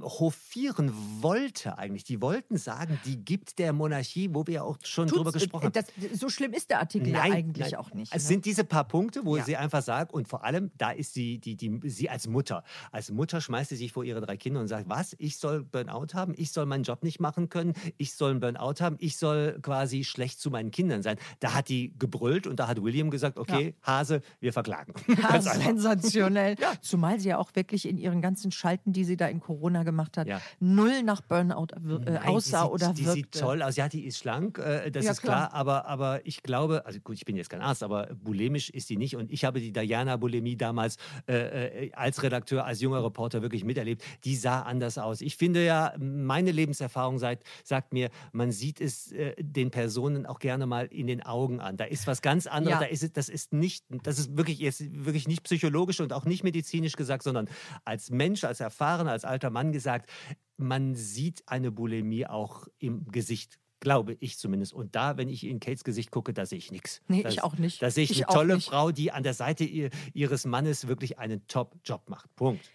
hofieren 0.00 0.92
wollte 1.20 1.76
eigentlich. 1.78 2.04
Die 2.04 2.20
wollten 2.22 2.56
sagen, 2.56 3.00
die 3.04 3.16
gibt 3.24 3.58
der 3.58 3.72
Monarchie, 3.72 4.30
wo 4.32 4.46
wir 4.46 4.54
ja 4.54 4.62
auch 4.62 4.78
schon 4.84 5.08
drüber 5.08 5.32
Tut's- 5.32 5.44
gesprochen 5.44 5.64
haben. 5.66 5.72
das, 5.72 5.86
so 6.18 6.28
schlimm 6.28 6.52
ist 6.52 6.70
der 6.70 6.78
Artikel 6.80 7.08
ja 7.08 7.22
eigentlich 7.22 7.76
auch 7.76 7.92
nicht. 7.92 8.14
Es 8.14 8.24
ne? 8.24 8.28
sind 8.28 8.44
diese 8.44 8.64
paar 8.64 8.84
Punkte, 8.84 9.24
wo 9.24 9.36
Ja. 9.36 9.44
sie 9.44 9.56
einfach 9.56 9.82
sagt, 9.82 10.12
und 10.12 10.28
vor 10.28 10.44
allem, 10.44 10.70
da 10.78 10.90
ist 10.92 11.14
sie, 11.14 11.38
die, 11.38 11.56
die, 11.56 11.80
sie 11.88 12.08
als 12.08 12.28
Mutter. 12.28 12.62
Als 12.92 13.10
Mutter 13.10 13.40
schmeißt 13.40 13.70
sie 13.70 13.76
sich 13.76 13.92
vor 13.92 14.04
ihre 14.04 14.20
drei 14.20 14.36
Kinder 14.36 14.60
und 14.60 14.68
sagt, 14.68 14.88
was, 14.88 15.16
ich 15.18 15.38
soll 15.38 15.64
Burnout 15.64 16.14
haben, 16.14 16.32
ich 16.36 16.52
soll 16.52 16.66
meinen 16.66 16.84
Job 16.84 17.02
nicht 17.02 17.18
machen 17.20 17.48
können, 17.48 17.72
ich 17.96 18.14
soll 18.14 18.30
einen 18.32 18.40
Burnout 18.40 18.80
haben, 18.80 18.96
ich 19.00 19.16
soll 19.16 19.58
quasi 19.62 20.04
schlecht 20.04 20.40
zu 20.40 20.50
meinen 20.50 20.70
Kindern 20.70 21.02
sein. 21.02 21.16
Da 21.40 21.54
hat 21.54 21.68
die 21.68 21.92
gebrüllt 21.98 22.46
und 22.46 22.60
da 22.60 22.68
hat 22.68 22.80
William 22.82 23.10
gesagt, 23.10 23.36
okay, 23.38 23.74
Hase, 23.82 24.22
wir 24.40 24.52
verklagen. 24.52 24.94
Ja, 25.32 25.40
sensationell. 25.40 26.56
Zumal 26.82 27.18
sie 27.20 27.30
ja 27.30 27.38
auch 27.38 27.50
wirklich 27.54 27.88
in 27.88 27.96
ihren 27.96 28.20
ganzen 28.20 28.52
Schalten, 28.52 28.92
die 28.92 29.04
sie 29.04 29.16
da 29.16 29.26
in 29.26 29.40
Corona 29.40 29.71
gemacht 29.82 30.16
hat, 30.18 30.26
Ja. 30.28 30.40
null 30.60 31.02
nach 31.02 31.20
Burnout 31.22 31.68
äh, 31.74 31.78
Nein, 32.10 32.18
aussah 32.24 32.64
die 32.64 32.64
sieht, 32.64 32.72
oder 32.72 32.92
Die 32.92 33.04
wirkte. 33.06 33.12
sieht 33.14 33.40
toll 33.40 33.62
aus. 33.62 33.76
Ja, 33.76 33.88
die 33.88 34.04
ist 34.04 34.18
schlank, 34.18 34.58
äh, 34.58 34.90
das 34.90 35.04
Ja, 35.06 35.12
ist 35.12 35.22
klar. 35.22 35.48
klar. 35.48 35.54
Aber, 35.54 35.86
aber 35.86 36.26
ich 36.26 36.42
glaube, 36.42 36.84
also 36.86 37.00
gut, 37.00 37.16
ich 37.16 37.24
bin 37.24 37.36
jetzt 37.36 37.48
kein 37.50 37.62
Arzt, 37.62 37.82
aber 37.82 38.08
bulimisch 38.22 38.68
ist 38.70 38.88
sie 38.88 38.96
nicht. 38.96 39.16
Und 39.16 39.30
ich 39.32 39.44
habe 39.44 39.60
die 39.60 39.72
Diana-Bulimie 39.72 40.56
damals 40.56 40.96
äh, 41.26 41.86
äh, 41.86 41.92
als 41.94 42.22
Redakteur, 42.22 42.64
als 42.64 42.80
junger 42.80 43.02
Reporter 43.02 43.42
wirklich 43.42 43.64
miterlebt. 43.64 44.02
Die 44.24 44.36
sah 44.36 44.62
anders 44.62 44.98
aus. 44.98 45.20
Ich 45.22 45.36
finde 45.36 45.64
ja, 45.64 45.94
meine 45.98 46.50
Lebenserfahrung 46.52 47.18
sagt, 47.18 47.44
sagt 47.64 47.92
mir, 47.92 48.10
man 48.32 48.52
sieht 48.52 48.80
es 48.80 49.12
äh, 49.12 49.34
den 49.38 49.70
Personen 49.70 50.26
auch 50.26 50.38
gerne 50.38 50.66
mal 50.66 50.86
in 50.86 51.06
den 51.06 51.22
Augen 51.22 51.60
an. 51.60 51.76
Da 51.76 51.84
ist 51.84 52.06
was 52.06 52.22
ganz 52.22 52.46
anderes. 52.46 52.74
Ja. 52.74 52.80
Da 52.80 52.86
ist 52.86 53.16
das 53.16 53.28
ist 53.28 53.52
nicht, 53.52 53.84
das 54.02 54.18
ist 54.18 54.36
wirklich, 54.36 54.58
jetzt 54.58 54.82
wirklich 55.04 55.28
nicht 55.28 55.42
psychologisch 55.44 56.00
und 56.00 56.12
auch 56.12 56.24
nicht 56.24 56.42
medizinisch 56.44 56.96
gesagt, 56.96 57.22
sondern 57.22 57.48
als 57.84 58.10
Mensch, 58.10 58.44
als 58.44 58.60
erfahrener, 58.60 59.12
als 59.12 59.24
alter 59.24 59.50
Mann 59.50 59.61
gesagt, 59.70 60.10
man 60.56 60.94
sieht 60.96 61.44
eine 61.46 61.70
Bulimie 61.70 62.26
auch 62.26 62.66
im 62.78 63.04
Gesicht. 63.06 63.58
Glaube 63.78 64.16
ich 64.20 64.38
zumindest. 64.38 64.72
Und 64.72 64.94
da, 64.94 65.16
wenn 65.16 65.28
ich 65.28 65.44
in 65.44 65.58
Kates 65.58 65.82
Gesicht 65.82 66.12
gucke, 66.12 66.32
da 66.32 66.46
sehe 66.46 66.58
ich 66.58 66.70
nichts. 66.70 67.00
Nee, 67.08 67.24
da, 67.24 67.28
ich 67.28 67.42
auch 67.42 67.56
nicht. 67.58 67.82
Da 67.82 67.90
sehe 67.90 68.04
ich, 68.04 68.12
Ich 68.12 68.28
eine 68.28 68.34
tolle. 68.34 68.60
Frau, 68.60 68.92
die 68.92 69.10
an 69.10 69.24
der 69.24 69.34
Seite 69.34 69.64
ihr, 69.64 69.90
ihres 70.14 70.44
Mannes 70.44 70.86
wirklich 70.86 71.18
einen 71.18 71.46
Top-Job 71.48 72.08
macht. 72.08 72.32
Punkt. 72.36 72.70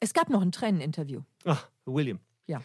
Es 0.00 0.12
gab 0.12 0.28
noch 0.28 0.42
ein 0.42 0.50
Träneninterview. 0.50 1.20
Ach, 1.44 1.68
William. 1.84 2.18
Ja. 2.48 2.62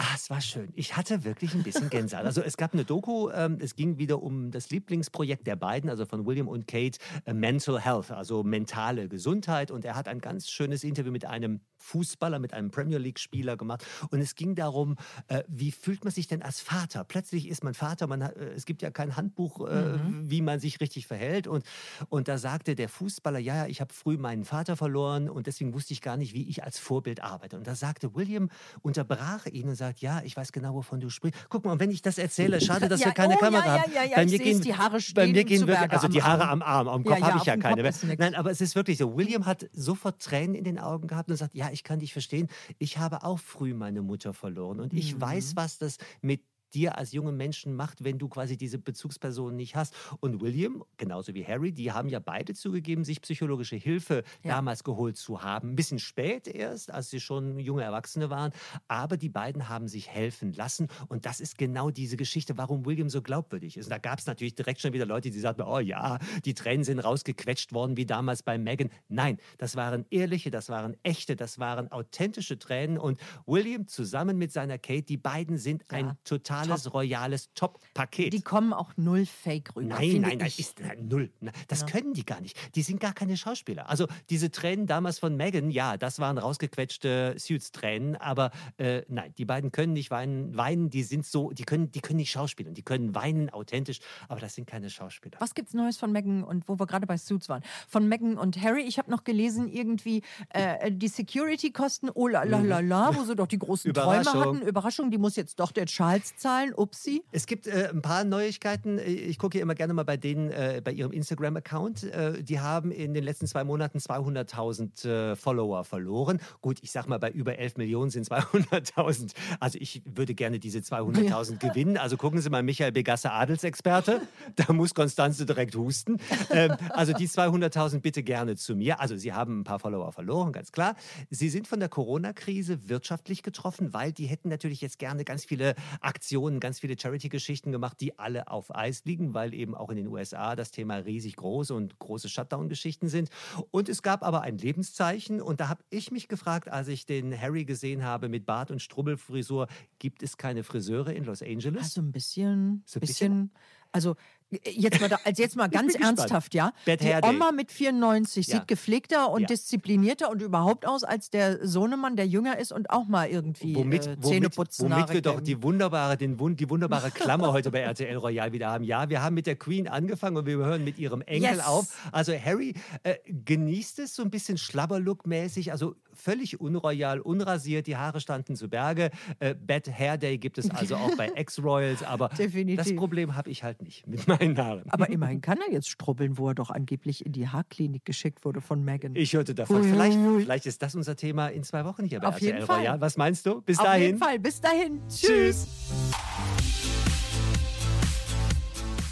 Ah, 0.00 0.14
es 0.14 0.30
war 0.30 0.40
schön. 0.40 0.68
Ich 0.76 0.96
hatte 0.96 1.24
wirklich 1.24 1.54
ein 1.54 1.64
bisschen 1.64 1.90
Gänsehaut. 1.90 2.24
Also 2.24 2.40
es 2.40 2.56
gab 2.56 2.72
eine 2.72 2.84
Doku, 2.84 3.30
ähm, 3.30 3.58
es 3.60 3.74
ging 3.74 3.98
wieder 3.98 4.22
um 4.22 4.52
das 4.52 4.70
Lieblingsprojekt 4.70 5.44
der 5.46 5.56
beiden, 5.56 5.90
also 5.90 6.06
von 6.06 6.24
William 6.24 6.46
und 6.46 6.68
Kate, 6.68 6.98
äh, 7.24 7.32
Mental 7.32 7.80
Health, 7.80 8.12
also 8.12 8.44
mentale 8.44 9.08
Gesundheit. 9.08 9.72
Und 9.72 9.84
er 9.84 9.96
hat 9.96 10.06
ein 10.06 10.20
ganz 10.20 10.50
schönes 10.50 10.84
Interview 10.84 11.10
mit 11.10 11.24
einem 11.24 11.60
Fußballer, 11.78 12.38
mit 12.38 12.54
einem 12.54 12.70
Premier 12.70 12.98
League-Spieler 12.98 13.56
gemacht. 13.56 13.84
Und 14.10 14.20
es 14.20 14.34
ging 14.34 14.54
darum, 14.54 14.96
äh, 15.28 15.42
wie 15.48 15.72
fühlt 15.72 16.04
man 16.04 16.12
sich 16.12 16.26
denn 16.26 16.42
als 16.42 16.60
Vater? 16.60 17.04
Plötzlich 17.04 17.48
ist 17.48 17.64
man 17.64 17.74
Vater, 17.74 18.06
man 18.06 18.24
hat, 18.24 18.36
äh, 18.36 18.52
es 18.52 18.64
gibt 18.64 18.82
ja 18.82 18.90
kein 18.90 19.16
Handbuch, 19.16 19.66
äh, 19.68 19.98
wie 20.22 20.42
man 20.42 20.60
sich 20.60 20.80
richtig 20.80 21.06
verhält. 21.06 21.46
Und, 21.46 21.64
und 22.08 22.28
da 22.28 22.38
sagte 22.38 22.74
der 22.74 22.88
Fußballer, 22.88 23.38
ja, 23.38 23.58
ja, 23.58 23.66
ich 23.66 23.80
habe 23.80 23.92
früh 23.92 24.16
meinen 24.16 24.44
Vater 24.44 24.76
verloren 24.76 25.28
und 25.28 25.46
deswegen 25.46 25.74
wusste 25.74 25.92
ich 25.92 26.00
gar 26.00 26.16
nicht, 26.16 26.34
wie 26.34 26.48
ich 26.48 26.62
als 26.64 26.78
Vorbild 26.78 27.22
arbeite. 27.22 27.56
Und 27.56 27.66
da 27.66 27.74
sagte 27.74 28.14
William, 28.14 28.50
unterbrach 28.82 29.46
ihn 29.46 29.68
und 29.68 29.74
sagt, 29.74 30.00
ja, 30.00 30.22
ich 30.24 30.36
weiß 30.36 30.52
genau, 30.52 30.74
wovon 30.74 31.00
du 31.00 31.10
sprichst. 31.10 31.46
Guck 31.48 31.64
mal, 31.64 31.78
wenn 31.80 31.90
ich 31.90 32.02
das 32.02 32.18
erzähle, 32.18 32.60
schade, 32.60 32.88
dass 32.88 33.00
Ja, 33.00 33.06
wir 33.06 33.12
keine 33.14 33.34
oh, 33.34 33.38
Kamera 33.38 33.64
ja, 33.66 33.82
haben. 33.82 33.92
ja, 33.92 34.04
ja, 34.04 34.16
bei 34.16 34.26
mir 34.26 34.38
gehen, 34.38 34.60
die 34.60 34.74
Haare 34.74 34.98
bei 35.14 35.26
mir 35.26 35.44
gehen 35.44 35.66
wirklich, 35.66 35.90
also 35.90 36.08
die 36.08 36.22
Haare 36.22 36.48
am 36.48 36.62
Arm, 36.62 36.88
am 36.88 37.04
Kopf 37.04 37.20
habe 37.20 37.38
ich 37.38 37.44
ja 37.44 37.56
keine 37.56 37.82
mehr. 37.82 37.92
Nein, 38.18 38.34
aber 38.34 38.50
es 38.50 38.60
ist 38.60 38.76
wirklich 38.76 38.98
so. 38.98 39.16
William 39.16 39.46
hat 39.46 39.68
sofort 39.72 40.22
Tränen 40.22 40.54
in 40.54 40.64
den 40.64 40.78
Augen 40.78 41.08
gehabt 41.08 41.30
und 41.30 41.36
sagt, 41.36 41.54
ja, 41.54 41.67
ich 41.72 41.82
kann 41.84 41.98
dich 42.00 42.12
verstehen. 42.12 42.48
Ich 42.78 42.98
habe 42.98 43.22
auch 43.24 43.38
früh 43.38 43.74
meine 43.74 44.02
Mutter 44.02 44.34
verloren 44.34 44.80
und 44.80 44.92
ich 44.94 45.14
Mhm. 45.16 45.20
weiß, 45.20 45.56
was 45.56 45.78
das 45.78 45.98
mit 46.20 46.42
dir 46.74 46.96
als 46.98 47.12
jungen 47.12 47.36
Menschen 47.36 47.74
macht, 47.74 48.04
wenn 48.04 48.18
du 48.18 48.28
quasi 48.28 48.56
diese 48.56 48.78
Bezugsperson 48.78 49.54
nicht 49.56 49.76
hast. 49.76 49.94
Und 50.20 50.40
William, 50.40 50.84
genauso 50.96 51.34
wie 51.34 51.44
Harry, 51.44 51.72
die 51.72 51.92
haben 51.92 52.08
ja 52.08 52.18
beide 52.20 52.54
zugegeben, 52.54 53.04
sich 53.04 53.20
psychologische 53.22 53.76
Hilfe 53.76 54.22
Ja. 54.42 54.54
damals 54.56 54.84
geholt 54.84 55.16
zu 55.16 55.42
haben. 55.42 55.70
Ein 55.70 55.76
bisschen 55.76 55.98
spät 55.98 56.46
erst, 56.48 56.90
als 56.90 57.10
sie 57.10 57.20
schon 57.20 57.58
junge 57.58 57.82
Erwachsene 57.82 58.30
waren. 58.30 58.52
Aber 58.88 59.16
die 59.16 59.28
beiden 59.28 59.68
haben 59.68 59.88
sich 59.88 60.08
helfen 60.08 60.52
lassen. 60.52 60.88
Und 61.08 61.26
das 61.26 61.40
ist 61.40 61.58
genau 61.58 61.90
diese 61.90 62.16
Geschichte, 62.16 62.56
warum 62.58 62.84
William 62.86 63.08
so 63.08 63.22
glaubwürdig 63.22 63.76
ist. 63.76 63.86
Und 63.86 63.90
da 63.90 63.98
gab 63.98 64.18
es 64.18 64.26
natürlich 64.26 64.54
direkt 64.54 64.80
schon 64.80 64.92
wieder 64.92 65.06
Leute, 65.06 65.30
die 65.30 65.38
sagten, 65.38 65.62
oh 65.62 65.78
ja, 65.78 66.18
die 66.44 66.54
Tränen 66.54 66.84
sind 66.84 66.98
rausgequetscht 66.98 67.72
worden, 67.72 67.96
wie 67.96 68.06
damals 68.06 68.42
bei 68.42 68.58
Meghan. 68.58 68.90
Nein, 69.08 69.38
das 69.58 69.76
waren 69.76 70.04
ehrliche, 70.10 70.50
das 70.50 70.68
waren 70.68 70.96
echte, 71.02 71.36
das 71.36 71.58
waren 71.58 71.90
authentische 71.90 72.58
Tränen. 72.58 72.98
Und 72.98 73.18
William 73.46 73.86
zusammen 73.86 74.38
mit 74.38 74.52
seiner 74.52 74.78
Kate, 74.78 75.02
die 75.02 75.16
beiden 75.16 75.58
sind 75.58 75.90
ein 75.90 76.06
Ja, 76.06 76.16
totales, 76.62 76.92
royales 76.94 77.50
Top-Paket. 77.54 78.32
Die 78.32 78.42
kommen 78.42 78.72
auch 78.72 78.92
null 78.96 79.26
fake 79.26 79.76
rüber. 79.76 79.88
Nein, 79.96 80.20
nein, 80.20 80.38
nein, 80.38 80.46
ich. 80.48 80.58
ist 80.58 80.80
null. 81.00 81.30
Na, 81.40 81.52
Das 81.68 81.80
Ja. 81.80 81.86
können 81.86 82.14
die 82.14 82.24
gar 82.24 82.40
nicht. 82.40 82.56
Die 82.74 82.82
sind 82.82 83.00
gar 83.00 83.12
keine 83.12 83.36
Schauspieler. 83.36 83.88
Also 83.88 84.06
diese 84.30 84.50
Tränen 84.50 84.86
damals 84.86 85.18
von 85.18 85.36
Megan, 85.36 85.70
ja, 85.70 85.96
das 85.96 86.18
waren 86.18 86.38
rausgequetschte 86.38 87.34
Suits-Tränen, 87.38 88.16
aber 88.16 88.50
äh, 88.78 89.02
nein, 89.08 89.32
die 89.38 89.44
beiden 89.44 89.72
können 89.72 89.92
nicht 89.92 90.10
weinen. 90.10 90.56
Weinen, 90.56 90.90
die 90.90 91.02
sind 91.02 91.26
so, 91.26 91.50
die 91.52 91.64
können, 91.64 91.90
die 91.92 92.00
können 92.00 92.16
nicht 92.18 92.30
schauspielen. 92.30 92.74
Die 92.74 92.82
können 92.82 93.14
weinen 93.14 93.50
authentisch, 93.50 93.98
aber 94.28 94.40
das 94.40 94.54
sind 94.54 94.66
keine 94.66 94.90
Schauspieler. 94.90 95.36
Was 95.40 95.54
gibt's 95.54 95.74
Neues 95.74 95.96
von 95.96 96.12
Meghan 96.12 96.42
und 96.44 96.68
wo 96.68 96.78
wir 96.78 96.86
gerade 96.86 97.06
bei 97.06 97.16
Suits 97.16 97.48
waren? 97.48 97.62
Von 97.88 98.08
Meghan 98.08 98.36
und 98.38 98.60
Harry. 98.62 98.82
Ich 98.82 98.98
habe 98.98 99.10
noch 99.10 99.24
gelesen, 99.24 99.68
irgendwie 99.68 100.22
äh, 100.50 100.90
die 100.90 101.08
Security-Kosten, 101.08 102.10
oh 102.14 102.28
la 102.28 102.42
la 102.44 102.60
la 102.60 102.80
la, 102.80 103.14
wo 103.16 103.24
sie 103.24 103.36
doch 103.36 103.46
die 103.46 103.58
großen 103.58 103.92
Träume 103.94 104.24
hatten. 104.24 104.62
Überraschung, 104.62 105.10
die 105.10 105.18
muss 105.18 105.36
jetzt 105.36 105.60
doch 105.60 105.72
der 105.72 105.86
Charles 105.86 106.36
zahlen. 106.36 106.47
Upsi. 106.76 107.22
Es 107.30 107.46
gibt 107.46 107.66
äh, 107.66 107.90
ein 107.92 108.00
paar 108.00 108.24
Neuigkeiten. 108.24 108.98
Ich 108.98 109.38
gucke 109.38 109.58
immer 109.58 109.74
gerne 109.74 109.92
mal 109.92 110.04
bei 110.04 110.16
denen, 110.16 110.50
äh, 110.50 110.80
bei 110.82 110.92
ihrem 110.92 111.12
Instagram-Account. 111.12 112.04
Äh, 112.04 112.42
die 112.42 112.58
haben 112.58 112.90
in 112.90 113.12
den 113.12 113.22
letzten 113.22 113.46
zwei 113.46 113.64
Monaten 113.64 113.98
200.000 113.98 115.08
äh, 115.08 115.36
Follower 115.36 115.84
verloren. 115.84 116.40
Gut, 116.62 116.78
ich 116.80 116.90
sag 116.90 117.06
mal, 117.06 117.18
bei 117.18 117.30
über 117.30 117.58
11 117.58 117.76
Millionen 117.76 118.10
sind 118.10 118.26
200.000. 118.26 119.32
Also 119.60 119.78
ich 119.78 120.02
würde 120.06 120.34
gerne 120.34 120.58
diese 120.58 120.78
200.000 120.78 121.58
gewinnen. 121.68 121.98
Also 121.98 122.16
gucken 122.16 122.40
Sie 122.40 122.48
mal, 122.48 122.62
Michael 122.62 122.92
Begasse, 122.92 123.30
Adelsexperte. 123.30 124.22
Da 124.56 124.72
muss 124.72 124.94
Konstanze 124.94 125.44
direkt 125.44 125.76
husten. 125.76 126.16
Ähm, 126.50 126.76
also 126.90 127.12
die 127.12 127.28
200.000 127.28 128.00
bitte 128.00 128.22
gerne 128.22 128.56
zu 128.56 128.74
mir. 128.74 129.00
Also 129.00 129.16
Sie 129.16 129.34
haben 129.34 129.60
ein 129.60 129.64
paar 129.64 129.80
Follower 129.80 130.12
verloren, 130.12 130.52
ganz 130.52 130.72
klar. 130.72 130.96
Sie 131.28 131.50
sind 131.50 131.68
von 131.68 131.78
der 131.78 131.90
Corona-Krise 131.90 132.88
wirtschaftlich 132.88 133.42
getroffen, 133.42 133.92
weil 133.92 134.12
die 134.12 134.26
hätten 134.26 134.48
natürlich 134.48 134.80
jetzt 134.80 134.98
gerne 134.98 135.24
ganz 135.24 135.44
viele 135.44 135.74
Aktionen, 136.00 136.37
ganz 136.60 136.80
viele 136.80 136.98
Charity-Geschichten 136.98 137.72
gemacht, 137.72 138.00
die 138.00 138.18
alle 138.18 138.48
auf 138.48 138.74
Eis 138.74 139.04
liegen, 139.04 139.34
weil 139.34 139.54
eben 139.54 139.74
auch 139.74 139.90
in 139.90 139.96
den 139.96 140.06
USA 140.08 140.56
das 140.56 140.70
Thema 140.70 140.96
riesig 140.96 141.36
groß 141.36 141.70
und 141.70 141.98
große 141.98 142.28
Shutdown-Geschichten 142.28 143.08
sind. 143.08 143.30
Und 143.70 143.88
es 143.88 144.02
gab 144.02 144.22
aber 144.22 144.42
ein 144.42 144.58
Lebenszeichen 144.58 145.40
und 145.40 145.60
da 145.60 145.68
habe 145.68 145.82
ich 145.90 146.10
mich 146.10 146.28
gefragt, 146.28 146.68
als 146.68 146.88
ich 146.88 147.06
den 147.06 147.38
Harry 147.38 147.64
gesehen 147.64 148.04
habe 148.04 148.28
mit 148.28 148.46
Bart 148.46 148.70
und 148.70 148.80
Strubbelfrisur, 148.80 149.68
gibt 149.98 150.22
es 150.22 150.36
keine 150.36 150.64
Friseure 150.64 151.12
in 151.12 151.24
Los 151.24 151.42
Angeles? 151.42 151.82
Also 151.82 152.00
ein 152.02 152.12
bisschen, 152.12 152.82
So 152.86 152.98
ein 152.98 153.00
bisschen, 153.00 153.50
also 153.92 154.16
jetzt 154.64 155.00
mal, 155.00 155.08
da, 155.08 155.18
also 155.24 155.42
jetzt 155.42 155.56
mal 155.56 155.68
ganz 155.68 155.92
gespannt. 155.94 156.18
ernsthaft, 156.20 156.54
ja. 156.54 156.72
Bad 156.86 157.00
Die 157.00 157.04
Hair. 157.06 157.24
Oma 157.24 157.52
mit 157.52 157.70
94 157.70 158.46
Ja. 158.46 158.56
sieht 158.58 158.68
gepflegter 158.68 159.30
und 159.30 159.42
Ja. 159.42 159.46
disziplinierter 159.48 160.30
und 160.30 160.40
überhaupt 160.42 160.86
aus 160.86 161.04
als 161.04 161.30
der 161.30 161.66
Sohnemann, 161.66 162.16
der 162.16 162.26
jünger 162.26 162.58
ist 162.58 162.72
und 162.72 162.90
auch 162.90 163.06
mal 163.06 163.28
irgendwie 163.28 163.74
Womit, 163.74 164.06
äh, 164.06 164.16
womit, 164.20 164.24
Zähne 164.24 164.50
putzen. 164.50 164.84
womit 164.84 164.96
wir 164.96 165.02
Haare 165.06 165.22
doch 165.22 165.40
die 165.40 165.62
wunderbare, 165.62 166.16
den, 166.16 166.36
die 166.56 166.70
wunderbare 166.70 167.10
Klammer 167.10 167.52
heute 167.52 167.70
bei 167.70 167.80
RTL 167.80 168.16
Royal 168.16 168.52
wieder 168.52 168.68
haben. 168.70 168.84
Ja, 168.84 169.08
wir 169.10 169.22
haben 169.22 169.34
mit 169.34 169.46
der 169.46 169.56
Queen 169.56 169.86
angefangen 169.88 170.36
und 170.36 170.46
wir 170.46 170.56
hören 170.56 170.84
mit 170.84 170.98
ihrem 170.98 171.20
Enkel 171.22 171.56
Yes. 171.56 171.66
auf. 171.66 172.08
Also 172.12 172.32
Harry 172.32 172.74
äh, 173.02 173.16
genießt 173.26 173.98
es 173.98 174.14
so 174.14 174.22
ein 174.22 174.30
bisschen 174.30 174.56
Schlabberlook-mäßig. 174.58 175.72
Also 175.72 175.94
völlig 176.14 176.60
unroyal, 176.60 177.20
unrasiert, 177.20 177.86
die 177.86 177.96
Haare 177.96 178.20
standen 178.20 178.56
zu 178.56 178.68
Berge. 178.68 179.10
Äh, 179.38 179.54
Bad 179.54 179.88
Hair 179.88 180.18
Day 180.18 180.38
gibt 180.38 180.58
es 180.58 180.70
also 180.70 180.96
auch 180.96 181.16
bei 181.16 181.28
Ex-Royals, 181.34 182.02
aber 182.02 182.28
Definitiv. 182.30 182.76
das 182.84 182.94
Problem 182.96 183.36
habe 183.36 183.50
ich 183.50 183.62
halt 183.62 183.82
nicht 183.82 184.06
mit 184.06 184.26
meinen 184.38 184.58
Haaren. 184.58 184.90
Aber 184.90 185.10
immerhin 185.10 185.40
kann 185.40 185.58
er 185.66 185.72
jetzt 185.72 185.88
strubbeln, 185.88 186.38
wo 186.38 186.48
er 186.48 186.54
doch 186.54 186.70
angeblich 186.70 187.24
in 187.24 187.32
die 187.32 187.48
Haarklinik 187.48 188.04
geschickt 188.04 188.44
wurde 188.44 188.60
von 188.60 188.84
Megan. 188.84 189.14
Ich 189.14 189.32
hörte 189.34 189.54
davon. 189.54 189.84
Vielleicht, 189.84 190.18
vielleicht 190.18 190.66
ist 190.66 190.82
das 190.82 190.94
unser 190.94 191.16
Thema 191.16 191.48
in 191.48 191.62
zwei 191.64 191.84
Wochen 191.84 192.04
hier 192.04 192.20
bei 192.20 192.28
Auf 192.28 192.34
RTL 192.34 192.54
jeden 192.54 192.64
Royal. 192.64 193.00
Was 193.00 193.16
meinst 193.16 193.46
du? 193.46 193.60
Bis 193.62 193.78
Auf 193.78 193.84
dahin. 193.84 194.00
Auf 194.00 194.06
jeden 194.06 194.18
Fall. 194.18 194.38
Bis 194.38 194.60
dahin. 194.60 195.00
Tschüss. 195.08 195.66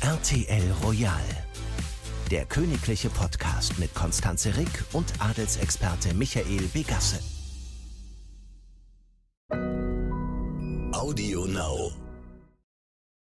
RTL 0.01 0.73
Royal. 0.85 1.21
Der 2.31 2.45
königliche 2.45 3.09
Podcast 3.09 3.79
mit 3.79 3.95
Konstanze 3.95 4.57
Rick 4.57 4.85
und 4.93 5.13
Adelsexperte 5.21 6.15
Michael 6.15 6.63
Begasse. 6.73 7.21
Audio 10.93 11.47
Now. 11.47 12.06